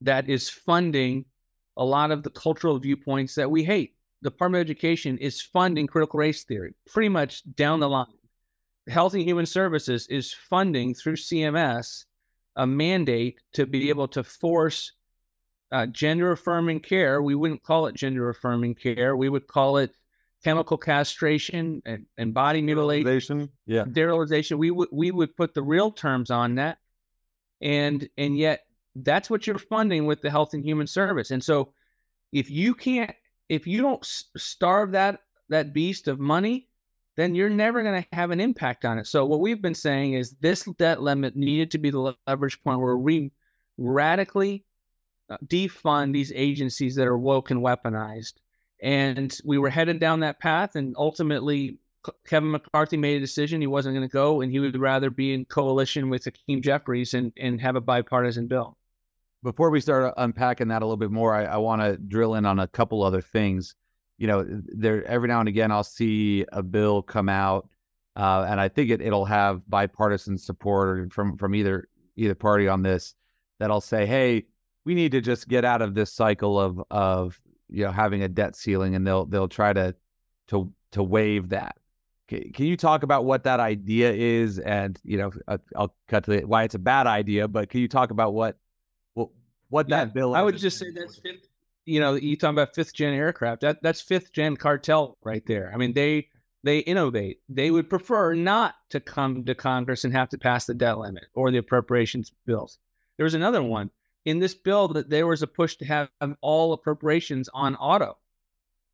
[0.02, 1.26] that is funding
[1.78, 3.96] a lot of the cultural viewpoints that we hate.
[4.22, 8.08] The Department of Education is funding critical race theory pretty much down the line.
[8.88, 12.06] Health and Human Services is funding through CMS
[12.56, 14.94] a mandate to be able to force
[15.72, 17.22] uh, gender affirming care.
[17.22, 19.16] We wouldn't call it gender affirming care.
[19.16, 19.92] We would call it
[20.44, 24.58] chemical castration and, and body mutilation, yeah, sterilization.
[24.58, 26.78] We would we would put the real terms on that,
[27.62, 28.62] and and yet
[28.96, 31.32] that's what you're funding with the Health and Human Service.
[31.32, 31.74] And so,
[32.32, 33.14] if you can't,
[33.50, 34.06] if you don't
[34.38, 36.68] starve that that beast of money,
[37.16, 39.08] then you're never going to have an impact on it.
[39.08, 42.80] So what we've been saying is this debt limit needed to be the leverage point
[42.80, 43.32] where we
[43.78, 44.66] radically
[45.30, 48.34] uh, defund these agencies that are woke and weaponized
[48.82, 50.76] and we were headed down that path.
[50.76, 51.80] And ultimately,
[52.26, 55.34] Kevin McCarthy made a decision he wasn't going to go, and he would rather be
[55.34, 58.78] in coalition with Hakeem Jeffries and, and have a bipartisan bill.
[59.44, 62.46] Before we start unpacking that a little bit more, I, I want to drill in
[62.46, 63.76] on a couple other things.
[64.18, 67.70] You know, there every now and again I'll see a bill come out,
[68.16, 72.82] uh, and I think it, it'll have bipartisan support from from either either party on
[72.82, 73.14] this.
[73.60, 74.46] That'll say, "Hey,
[74.86, 77.40] we need to just get out of this cycle of of
[77.70, 79.96] you know having a debt ceiling, and they'll they'll try to
[80.50, 81.78] to to waive that.
[82.28, 86.26] Can, can you talk about what that idea is, and you know, uh, I'll cut
[86.26, 88.58] to the, why it's a bad idea, but can you talk about what
[89.14, 89.30] what
[89.70, 90.36] what yeah, that bill?
[90.36, 91.48] I would just say that's fifth.
[91.86, 93.62] You know, you talking about fifth gen aircraft.
[93.62, 95.72] That that's fifth gen cartel right there.
[95.74, 96.28] I mean, they
[96.64, 97.40] they innovate.
[97.48, 101.26] They would prefer not to come to Congress and have to pass the debt limit
[101.34, 102.78] or the appropriations bills.
[103.16, 103.90] There was another one
[104.28, 106.10] in this bill that there was a push to have
[106.42, 108.18] all appropriations on auto.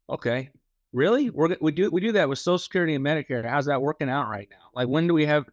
[0.08, 0.52] Okay,
[0.92, 1.32] really?
[1.32, 3.44] We're, we do we do that with Social Security and Medicare.
[3.44, 4.70] How's that working out right now?
[4.76, 5.50] Like when do we have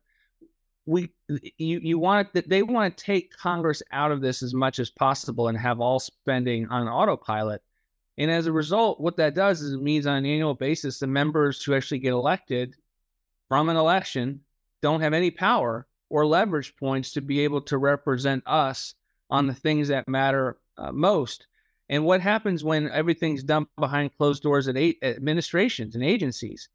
[0.85, 1.09] we
[1.57, 4.91] you you want that they want to take Congress out of this as much as
[4.91, 7.63] possible and have all spending on autopilot.
[8.19, 11.07] And as a result, what that does is it means on an annual basis, the
[11.07, 12.75] members who actually get elected
[13.49, 14.41] from an election
[14.83, 18.95] don't have any power or leverage points to be able to represent us
[19.31, 21.47] on the things that matter uh, most.
[21.89, 26.69] And what happens when everything's done behind closed doors at administrations and agencies?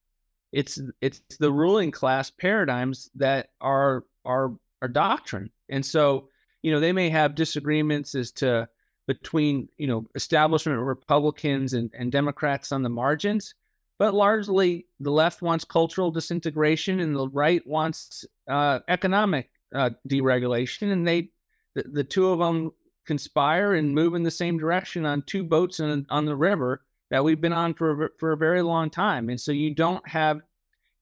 [0.52, 5.50] It's it's the ruling class paradigms that are are are doctrine.
[5.70, 6.30] And so,
[6.62, 8.68] you know, they may have disagreements as to
[9.08, 13.54] between, you know, establishment Republicans and, and Democrats on the margins,
[14.00, 20.92] but largely the left wants cultural disintegration and the right wants uh, economic uh, deregulation.
[20.92, 21.30] And they
[21.76, 22.72] the, the two of them
[23.06, 27.24] conspire and move in the same direction on two boats on, on the river that
[27.24, 29.30] we've been on for, for a very long time.
[29.30, 30.42] And so you don't have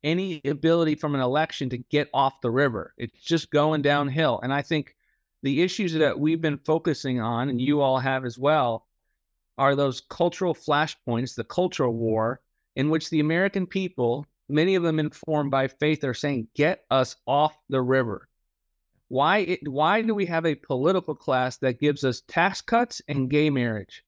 [0.03, 2.93] any ability from an election to get off the river.
[2.97, 4.41] It's just going downhill.
[4.43, 4.95] And I think
[5.43, 8.85] the issues that we've been focusing on, and you all have as well,
[9.57, 12.41] are those cultural flashpoints, the cultural war,
[12.75, 17.15] in which the American people, many of them informed by faith, are saying, get us
[17.27, 18.27] off the river.
[19.07, 23.19] Why it, why do we have a political class that gives us tax cuts and
[23.19, 23.27] mm-hmm.
[23.27, 24.03] gay marriage?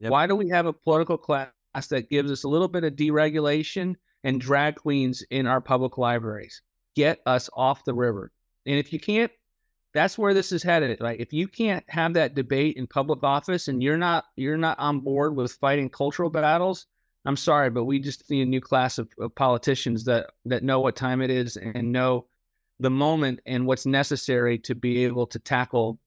[0.00, 0.10] Yep.
[0.10, 1.50] Why do we have a political class
[1.90, 6.62] that gives us a little bit of deregulation and drag queens in our public libraries?
[6.94, 8.32] Get us off the river.
[8.64, 9.32] And if you can't,
[9.94, 11.00] that's where this is headed.
[11.00, 11.20] Right?
[11.20, 15.00] If you can't have that debate in public office and you're not you're not on
[15.00, 16.86] board with fighting cultural battles,
[17.24, 20.80] I'm sorry, but we just need a new class of, of politicians that that know
[20.80, 22.26] what time it is and know
[22.80, 25.98] the moment and what's necessary to be able to tackle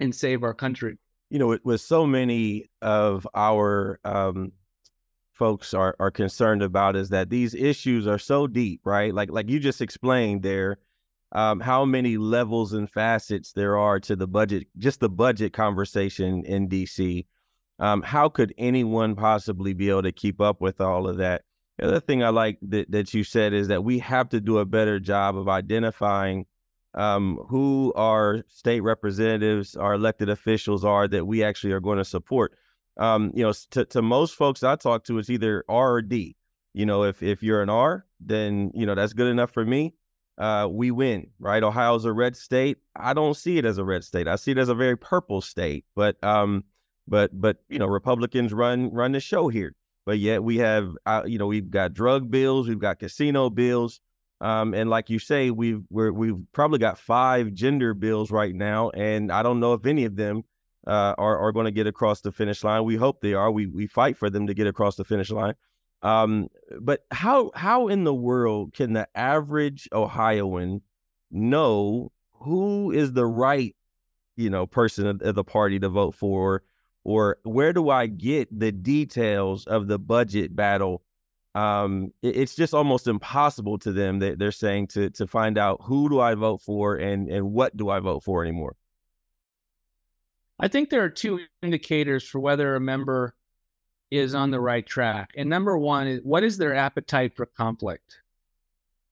[0.00, 0.98] and save our country.
[1.28, 4.52] You know, with, so many of our um,
[5.32, 9.14] folks are are concerned about is that these issues are so deep, right?
[9.14, 10.78] Like like you just explained there,
[11.32, 16.44] um, how many levels and facets there are to the budget, just the budget conversation
[16.44, 17.26] in DC.
[17.78, 21.42] Um, how could anyone possibly be able to keep up with all of that?
[21.80, 24.58] The other thing I like that, that you said is that we have to do
[24.58, 26.44] a better job of identifying
[26.92, 32.04] um, who our state representatives, our elected officials are that we actually are going to
[32.04, 32.52] support.
[32.98, 36.36] Um, you know, to, to most folks I talk to, it's either R or D.
[36.74, 39.94] You know, if if you're an R, then you know that's good enough for me.
[40.36, 41.62] Uh, we win, right?
[41.62, 42.76] Ohio's a red state.
[42.94, 44.28] I don't see it as a red state.
[44.28, 45.86] I see it as a very purple state.
[45.96, 46.64] But um,
[47.08, 49.74] but but you know, Republicans run run the show here
[50.10, 54.00] but yet we have uh, you know we've got drug bills we've got casino bills
[54.40, 58.90] um, and like you say we've we we've probably got five gender bills right now
[58.90, 60.42] and i don't know if any of them
[60.88, 62.82] uh, are, are going to get across the finish line.
[62.82, 63.52] We hope they are.
[63.52, 65.54] We we fight for them to get across the finish line.
[66.02, 66.48] Um,
[66.80, 70.82] but how how in the world can the average ohioan
[71.30, 73.76] know who is the right
[74.36, 76.64] you know person of the party to vote for
[77.04, 81.02] or where do I get the details of the budget battle?
[81.54, 85.80] Um, it, it's just almost impossible to them that they're saying to to find out
[85.82, 88.76] who do I vote for and and what do I vote for anymore.
[90.60, 93.34] I think there are two indicators for whether a member
[94.10, 95.30] is on the right track.
[95.36, 98.18] And number one is what is their appetite for conflict?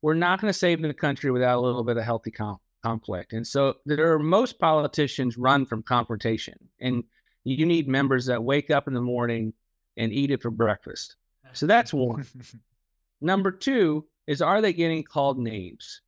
[0.03, 3.33] We're not going to save the country without a little bit of healthy com- conflict.
[3.33, 6.55] And so there are most politicians run from confrontation.
[6.81, 7.05] And
[7.49, 9.53] you need members that wake up in the morning
[9.97, 11.17] and eat it for breakfast.
[11.53, 12.27] So that's one.
[13.21, 16.03] Number two is are they getting called names?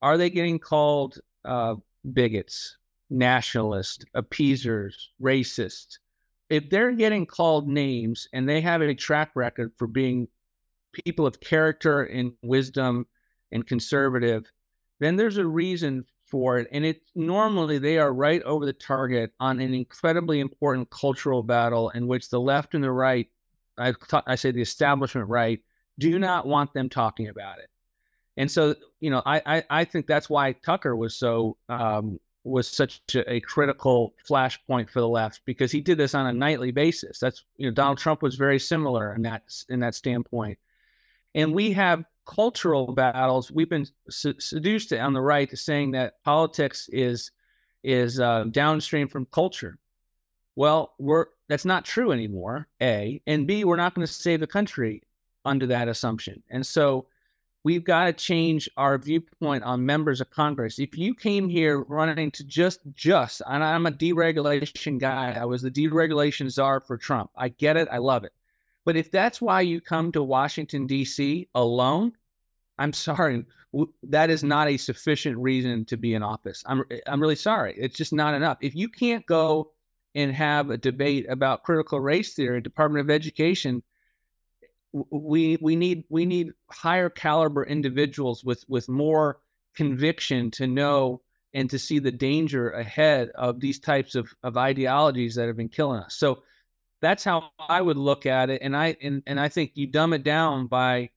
[0.00, 1.76] Are they getting called uh,
[2.12, 2.76] bigots,
[3.10, 5.98] nationalists, appeasers, racists?
[6.48, 10.28] If they're getting called names and they have a track record for being
[10.92, 13.06] people of character and wisdom
[13.52, 14.50] and conservative,
[15.00, 16.68] then there's a reason for it.
[16.72, 21.90] And it normally they are right over the target on an incredibly important cultural battle
[21.90, 23.28] in which the left and the right,
[23.76, 23.94] I,
[24.26, 25.60] I say the establishment right,
[25.98, 27.68] do not want them talking about it.
[28.36, 32.68] And so, you know, I, I, I think that's why Tucker was so um, was
[32.68, 36.70] such a, a, critical flashpoint for the left because he did this on a nightly
[36.70, 37.18] basis.
[37.18, 40.58] That's you know Donald Trump was very similar in that in that standpoint,
[41.38, 43.50] and we have cultural battles.
[43.50, 47.30] We've been seduced on the right to saying that politics is
[47.84, 49.78] is uh, downstream from culture.
[50.56, 52.66] Well, we're that's not true anymore.
[52.82, 55.02] A and B, we're not going to save the country
[55.44, 57.06] under that assumption, and so
[57.62, 60.80] we've got to change our viewpoint on members of Congress.
[60.80, 65.62] If you came here running to just just, and I'm a deregulation guy, I was
[65.62, 67.30] the deregulation czar for Trump.
[67.36, 68.32] I get it, I love it.
[68.84, 71.48] But if that's why you come to Washington D.C.
[71.54, 72.12] alone,
[72.78, 73.44] I'm sorry,
[74.04, 76.62] that is not a sufficient reason to be in office.
[76.66, 77.74] I'm eh, I'm really sorry.
[77.76, 78.58] It's just not enough.
[78.60, 79.72] If you can't go
[80.14, 83.82] and have a debate about critical race theory, Department of Education,
[84.92, 89.40] we we need we need higher caliber individuals with with more
[89.74, 91.20] conviction to know
[91.54, 95.68] and to see the danger ahead of these types of, of ideologies that have been
[95.68, 96.14] killing us.
[96.14, 96.42] So
[97.00, 98.62] that's how I would look at it.
[98.62, 101.10] And I and, and I think you dumb it down by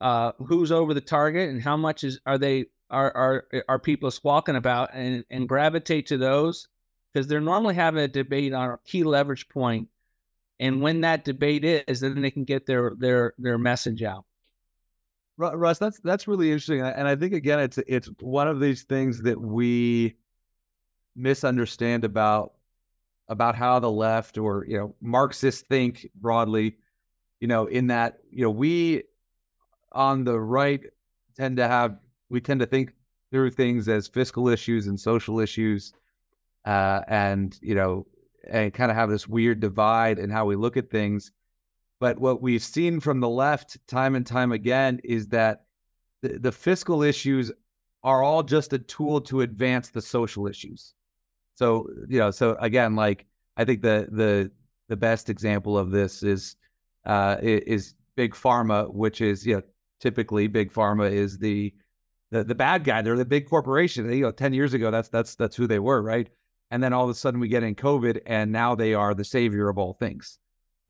[0.00, 4.10] uh, who's over the target and how much is are they are are are people
[4.10, 6.68] squawking about and and gravitate to those
[7.12, 9.88] because they're normally having a debate on a key leverage point
[10.60, 14.24] and when that debate is then they can get their their their message out
[15.36, 19.22] russ that's that's really interesting and i think again it's it's one of these things
[19.22, 20.16] that we
[21.14, 22.54] misunderstand about
[23.28, 26.76] about how the left or you know marxists think broadly
[27.40, 29.02] you know in that you know we
[29.92, 30.82] on the right
[31.36, 31.98] tend to have
[32.30, 32.92] we tend to think
[33.30, 35.92] through things as fiscal issues and social issues
[36.64, 38.06] uh, and you know
[38.48, 41.32] and kind of have this weird divide in how we look at things.
[42.00, 45.64] But what we've seen from the left time and time again is that
[46.22, 47.50] the, the fiscal issues
[48.04, 50.94] are all just a tool to advance the social issues.
[51.58, 54.50] So, you know, so again, like I think the the
[54.88, 56.56] the best example of this is
[57.04, 59.62] uh, is big pharma, which is you know
[60.00, 61.74] typically big pharma is the
[62.30, 63.02] the, the bad guy.
[63.02, 64.10] They're the big corporation.
[64.12, 66.28] You know, ten years ago, that's that's that's who they were, right?
[66.70, 69.24] and then all of a sudden we get in COVID, and now they are the
[69.24, 70.38] savior of all things.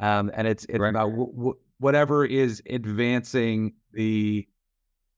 [0.01, 0.91] Um, and it's it's right.
[0.91, 4.47] about w- w- whatever is advancing the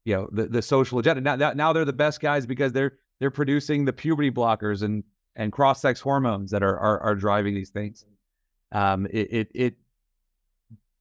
[0.05, 1.21] you know the, the social agenda.
[1.21, 5.03] Now, now now they're the best guys because they're they're producing the puberty blockers and
[5.35, 8.05] and cross sex hormones that are, are are driving these things.
[8.71, 9.75] Um, it it, it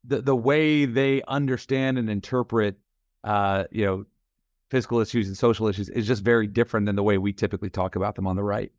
[0.04, 2.76] the the way they understand and interpret
[3.24, 4.04] uh, you know
[4.70, 7.96] fiscal issues and social issues is just very different than the way we typically talk
[7.96, 8.72] about them on the right.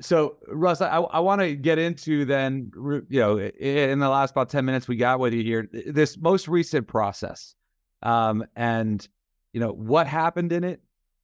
[0.00, 2.70] So, Russ, I, I want to get into then,
[3.08, 6.46] you know, in the last about 10 minutes we got with you here, this most
[6.46, 7.54] recent process
[8.02, 9.06] um, and,
[9.52, 10.80] you know, what happened in it.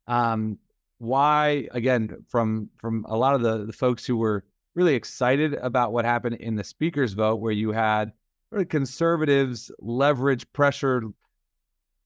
[0.06, 0.58] Um,
[1.04, 4.44] why, again, from from a lot of the, the folks who were
[4.74, 8.12] really excited about what happened in the speaker's vote, where you had
[8.50, 11.02] really conservatives leverage pressure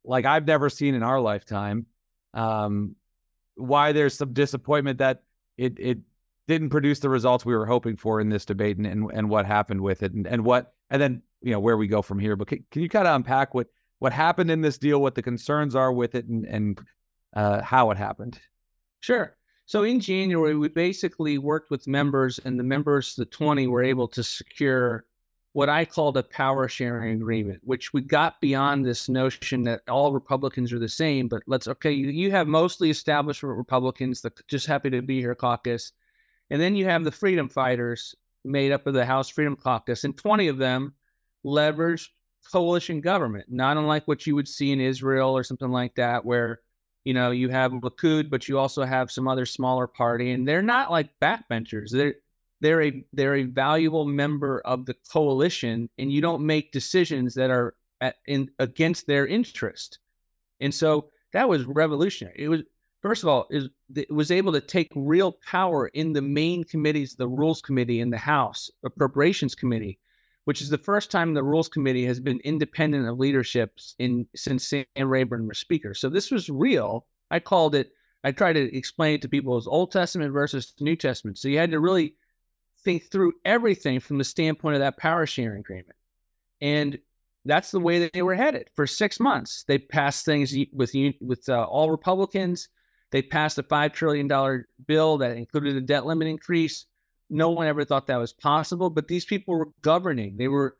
[0.04, 1.86] like I've never seen in our lifetime.
[2.34, 2.96] Um,
[3.56, 5.22] why there's some disappointment that
[5.56, 5.98] it it
[6.46, 9.44] didn't produce the results we were hoping for in this debate and, and, and what
[9.44, 12.36] happened with it and, and what and then you know where we go from here
[12.36, 13.66] but can, can you kind of unpack what
[13.98, 16.80] what happened in this deal what the concerns are with it and, and
[17.34, 18.40] uh, how it happened
[19.00, 19.36] sure.
[19.66, 24.08] So in january we basically worked with members and the members the 20 were able
[24.08, 25.04] to secure
[25.52, 30.12] what i called a power sharing agreement which we got beyond this notion that all
[30.12, 34.66] republicans are the same but let's okay you, you have mostly establishment republicans that just
[34.66, 35.92] happy to be here caucus
[36.50, 40.16] and then you have the freedom fighters made up of the House Freedom Caucus, and
[40.16, 40.94] 20 of them
[41.44, 42.08] leveraged
[42.50, 46.60] coalition government, not unlike what you would see in Israel or something like that, where
[47.08, 50.60] you know you have Likud, but you also have some other smaller party, and they're
[50.60, 51.90] not like backbenchers.
[51.90, 52.16] They're
[52.60, 57.50] they're a they're a valuable member of the coalition, and you don't make decisions that
[57.50, 60.00] are at, in against their interest.
[60.60, 62.36] And so that was revolutionary.
[62.36, 62.60] It was
[63.00, 63.70] first of all, is
[64.10, 68.18] was able to take real power in the main committees, the Rules Committee in the
[68.18, 69.98] House, Appropriations Committee,
[70.48, 74.66] which is the first time the Rules Committee has been independent of leadership in since
[74.66, 75.92] Sam Rayburn was Speaker.
[75.92, 77.04] So this was real.
[77.30, 77.92] I called it.
[78.24, 81.36] I tried to explain it to people as Old Testament versus New Testament.
[81.36, 82.14] So you had to really
[82.82, 85.96] think through everything from the standpoint of that power sharing agreement.
[86.62, 86.98] And
[87.44, 89.64] that's the way that they were headed for six months.
[89.68, 92.70] They passed things with with uh, all Republicans.
[93.10, 96.86] They passed a $5 trillion bill that included a debt limit increase.
[97.30, 100.36] No one ever thought that was possible, but these people were governing.
[100.36, 100.76] They were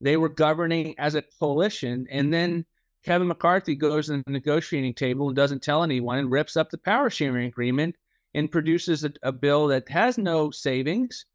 [0.00, 2.06] they were governing as a coalition.
[2.10, 2.64] And then
[3.04, 6.78] Kevin McCarthy goes to the negotiating table and doesn't tell anyone and rips up the
[6.78, 7.96] power sharing agreement
[8.34, 11.26] and produces a, a bill that has no savings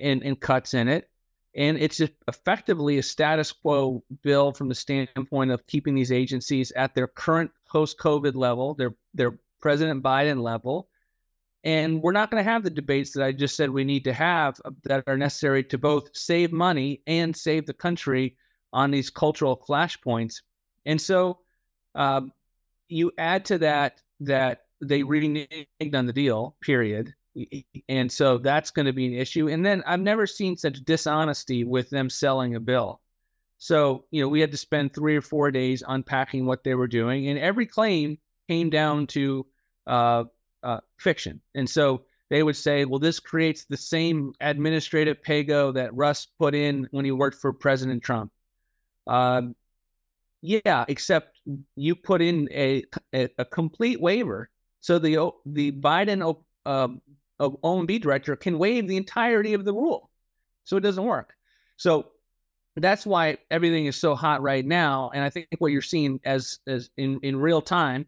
[0.00, 1.08] and, and cuts in it.
[1.54, 6.94] And it's effectively a status quo bill from the standpoint of keeping these agencies at
[6.94, 10.87] their current post COVID level, their, their President Biden level.
[11.68, 14.14] And we're not going to have the debates that I just said we need to
[14.14, 18.38] have that are necessary to both save money and save the country
[18.72, 20.40] on these cultural flashpoints.
[20.86, 21.40] And so
[21.94, 22.32] um,
[22.88, 27.12] you add to that that they reneged on the deal, period.
[27.86, 29.50] And so that's going to be an issue.
[29.50, 33.02] And then I've never seen such dishonesty with them selling a bill.
[33.58, 36.88] So, you know, we had to spend three or four days unpacking what they were
[36.88, 37.28] doing.
[37.28, 38.16] And every claim
[38.48, 39.44] came down to
[39.86, 40.24] uh,
[40.68, 41.40] uh, fiction.
[41.54, 46.54] And so they would say, well, this creates the same administrative pay-go that Russ put
[46.54, 48.30] in when he worked for President Trump.
[49.06, 49.56] Um,
[50.42, 51.40] yeah, except
[51.74, 54.50] you put in a, a, a complete waiver.
[54.80, 56.36] So the the Biden
[57.40, 60.10] OMB director can waive the entirety of the rule.
[60.64, 61.32] So it doesn't work.
[61.78, 62.10] So
[62.76, 65.10] that's why everything is so hot right now.
[65.14, 68.06] And I think what you're seeing as as in, in real time,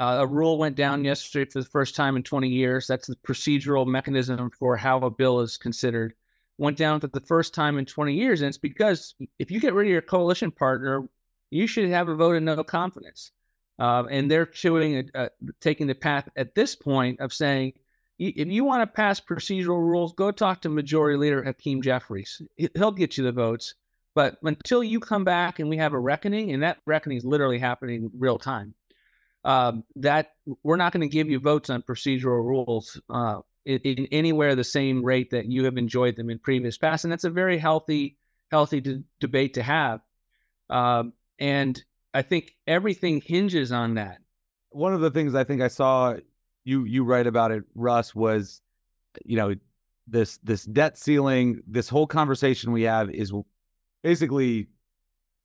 [0.00, 2.86] uh, a rule went down yesterday for the first time in 20 years.
[2.86, 6.14] That's the procedural mechanism for how a bill is considered.
[6.56, 8.40] Went down for the first time in 20 years.
[8.40, 11.06] And it's because if you get rid of your coalition partner,
[11.50, 13.32] you should have a vote of no confidence.
[13.78, 15.28] Uh, and they're chewing, uh,
[15.60, 17.74] taking the path at this point of saying,
[18.18, 22.40] if you want to pass procedural rules, go talk to Majority Leader Hakeem Jeffries.
[22.56, 23.74] He'll get you the votes.
[24.14, 27.58] But until you come back and we have a reckoning, and that reckoning is literally
[27.58, 28.74] happening real time,
[29.44, 30.32] um, that
[30.62, 34.64] we're not going to give you votes on procedural rules uh, in, in, anywhere the
[34.64, 38.18] same rate that you have enjoyed them in previous past, and that's a very healthy,
[38.50, 40.00] healthy d- debate to have.
[40.68, 41.82] Um, and
[42.12, 44.18] I think everything hinges on that.
[44.70, 46.16] One of the things I think I saw
[46.64, 48.60] you you write about it, Russ, was
[49.24, 49.54] you know
[50.06, 53.32] this this debt ceiling, this whole conversation we have is
[54.02, 54.68] basically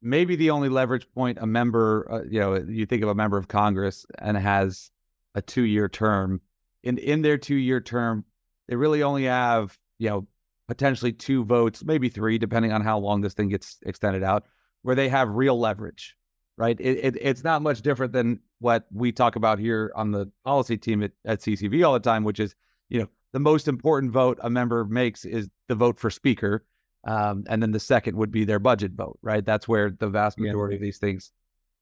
[0.05, 3.37] maybe the only leverage point a member, uh, you know, you think of a member
[3.37, 4.91] of Congress and has
[5.33, 6.41] a two year term.
[6.83, 8.23] In in their two year term,
[8.67, 10.27] they really only have you know
[10.67, 14.45] potentially two votes, maybe three, depending on how long this thing gets extended out,
[14.83, 16.15] where they have real leverage
[16.57, 16.79] right?
[16.79, 20.77] It, it, it's not much different than what we talk about here on the policy
[20.77, 22.55] team at, at CCV all the time, which is,
[22.89, 26.65] you know, the most important vote a member makes is the vote for speaker.
[27.05, 29.45] Um, and then the second would be their budget vote, right?
[29.45, 30.77] That's where the vast majority yeah.
[30.77, 31.31] of these things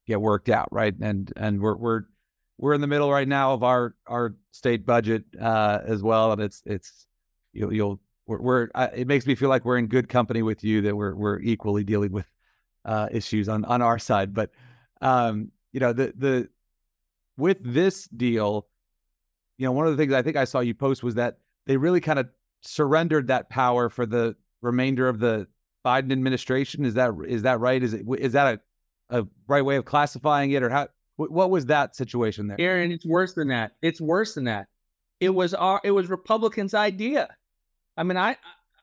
[0.05, 0.93] get worked out, right?
[0.99, 2.01] And and we're we're
[2.57, 6.41] we're in the middle right now of our our state budget uh, as well, and
[6.41, 7.07] it's it's
[7.53, 10.63] you'll, you'll we're, we're uh, it makes me feel like we're in good company with
[10.63, 12.27] you that we're we're equally dealing with
[12.85, 14.33] uh, issues on on our side.
[14.33, 14.51] But
[15.01, 16.49] um, you know, the the
[17.37, 18.67] with this deal,
[19.57, 21.77] you know, one of the things I think I saw you post was that they
[21.77, 22.27] really kind of
[22.61, 25.47] surrendered that power for the remainder of the
[25.85, 26.85] Biden administration.
[26.85, 27.83] Is that is that right?
[27.83, 28.59] Is it is that
[29.09, 30.87] a, a right way of classifying it, or how?
[31.15, 32.59] What was that situation there?
[32.59, 33.73] Aaron, it's worse than that.
[33.83, 34.67] It's worse than that.
[35.19, 37.29] It was our, it was Republicans' idea.
[37.95, 38.35] I mean, I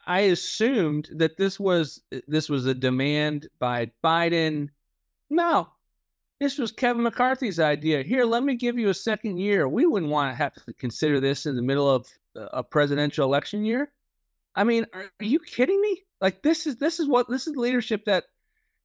[0.06, 4.68] I assumed that this was this was a demand by Biden.
[5.28, 5.68] No,
[6.40, 8.02] this was Kevin McCarthy's idea.
[8.02, 9.68] Here, let me give you a second year.
[9.68, 12.06] We wouldn't want to have to consider this in the middle of
[12.36, 13.92] uh, a presidential election year.
[14.60, 16.02] I mean, are, are you kidding me?
[16.20, 18.24] Like this is this is what this is leadership that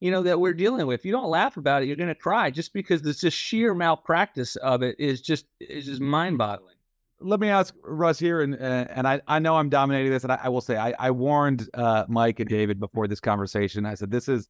[0.00, 1.04] you know that we're dealing with.
[1.04, 4.56] You don't laugh about it, you're going to cry just because this just sheer malpractice
[4.56, 6.76] of it is just is just mind boggling
[7.20, 10.32] let me ask Russ here, and uh, and I, I know I'm dominating this, and
[10.32, 13.86] I, I will say I, I warned uh, Mike and David before this conversation.
[13.86, 14.48] I said this is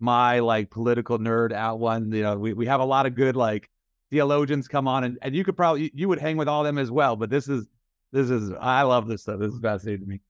[0.00, 2.10] my like political nerd out one.
[2.12, 3.70] You know, we, we have a lot of good like
[4.10, 6.90] theologians come on, and, and you could probably you would hang with all them as
[6.90, 7.16] well.
[7.16, 7.68] But this is
[8.12, 9.38] this is I love this stuff.
[9.38, 10.20] This is fascinating to me.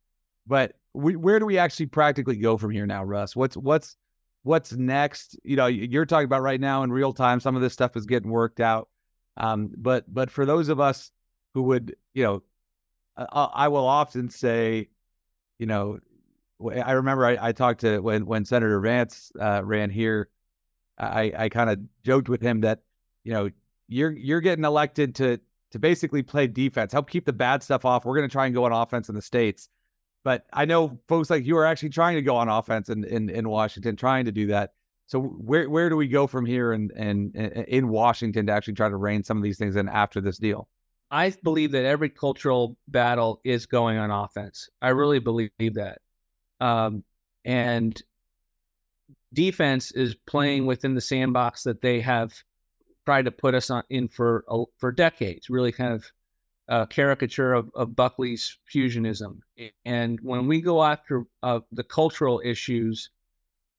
[0.51, 3.37] But we, where do we actually practically go from here now, Russ?
[3.37, 3.97] What's what's
[4.43, 5.39] what's next?
[5.45, 7.39] You know, you're talking about right now in real time.
[7.39, 8.89] Some of this stuff is getting worked out.
[9.37, 11.13] Um, but but for those of us
[11.55, 12.43] who would, you know,
[13.17, 14.89] I, I will often say,
[15.61, 16.01] you know,
[16.61, 20.31] I remember I, I talked to when when Senator Vance uh, ran here.
[20.99, 22.81] I I kind of joked with him that
[23.23, 23.51] you know
[23.87, 25.39] you're you're getting elected to
[25.71, 28.05] to basically play defense, help keep the bad stuff off.
[28.05, 29.69] We're going to try and go on offense in the states.
[30.23, 33.31] But I know folks like you are actually trying to go on offense in in,
[33.31, 34.73] in Washington, trying to do that.
[35.07, 38.89] So where where do we go from here and and in Washington to actually try
[38.89, 40.69] to rein some of these things in after this deal?
[41.11, 44.69] I believe that every cultural battle is going on offense.
[44.81, 45.99] I really believe that.
[46.61, 47.03] Um,
[47.45, 48.01] and
[49.33, 52.33] defense is playing within the sandbox that they have
[53.07, 54.45] tried to put us on in for
[54.77, 55.51] for decades.
[55.51, 56.05] Really, kind of
[56.71, 59.41] a caricature of, of Buckley's fusionism.
[59.85, 63.11] And when we go after uh, the cultural issues,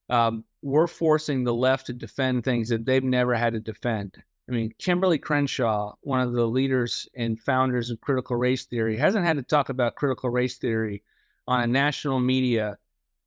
[0.09, 4.17] um, we're forcing the left to defend things that they've never had to defend.
[4.49, 9.25] I mean, Kimberly Crenshaw, one of the leaders and founders of critical race theory, hasn't
[9.25, 11.01] had to talk about critical race theory
[11.47, 12.77] on a national media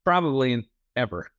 [0.05, 1.31] probably in, ever.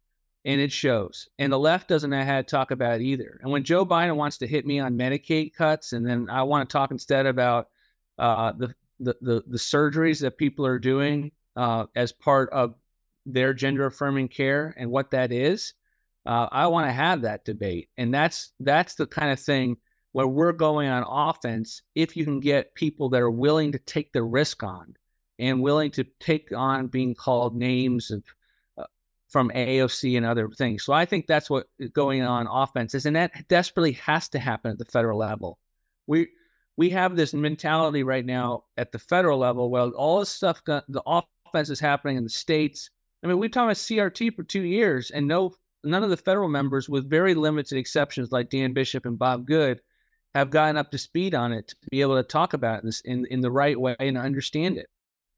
[0.46, 1.30] And it shows.
[1.38, 3.40] And the left doesn't know how to talk about it either.
[3.44, 6.68] And when Joe Biden wants to hit me on Medicaid cuts, and then I want
[6.68, 7.70] to talk instead about
[8.18, 12.76] uh, the, the, the the surgeries that people are doing uh, as part of
[13.26, 15.74] their gender affirming care and what that is.
[16.26, 19.78] Uh, I want to have that debate, and that's that's the kind of thing
[20.12, 21.82] where we're going on offense.
[21.94, 24.96] If you can get people that are willing to take the risk on
[25.38, 28.24] and willing to take on being called names of
[28.78, 28.86] uh,
[29.28, 33.16] from AOC and other things, so I think that's what going on offense is, and
[33.16, 35.60] that desperately has to happen at the federal level.
[36.08, 36.30] We
[36.78, 39.70] we have this mentality right now at the federal level.
[39.70, 42.90] Well, all this stuff, the offense is happening in the states.
[43.24, 46.50] I mean, we've talked about CRT for two years, and no, none of the federal
[46.50, 49.82] members, with very limited exceptions like Dan Bishop and Bob Good,
[50.36, 53.26] have gotten up to speed on it to be able to talk about this in,
[53.32, 54.88] in the right way and understand it.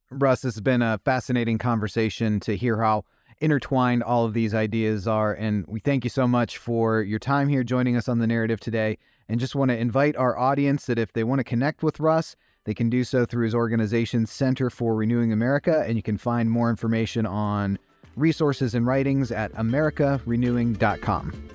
[0.09, 3.05] Russ, this has been a fascinating conversation to hear how
[3.39, 5.33] intertwined all of these ideas are.
[5.33, 8.59] And we thank you so much for your time here joining us on the narrative
[8.59, 8.97] today
[9.29, 12.35] and just want to invite our audience that if they want to connect with Russ,
[12.65, 16.51] they can do so through his organization, Center for Renewing America, and you can find
[16.51, 17.79] more information on
[18.15, 21.49] resources and writings at americarenewing.com.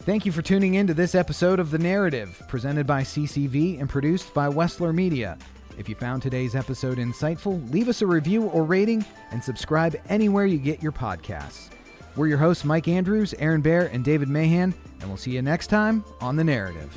[0.00, 3.88] Thank you for tuning in to this episode of The Narrative, presented by CCV and
[3.88, 5.38] produced by Wessler Media.
[5.78, 10.44] If you found today's episode insightful, leave us a review or rating and subscribe anywhere
[10.44, 11.73] you get your podcasts.
[12.16, 15.66] We're your hosts, Mike Andrews, Aaron Baer, and David Mahan, and we'll see you next
[15.66, 16.96] time on The Narrative.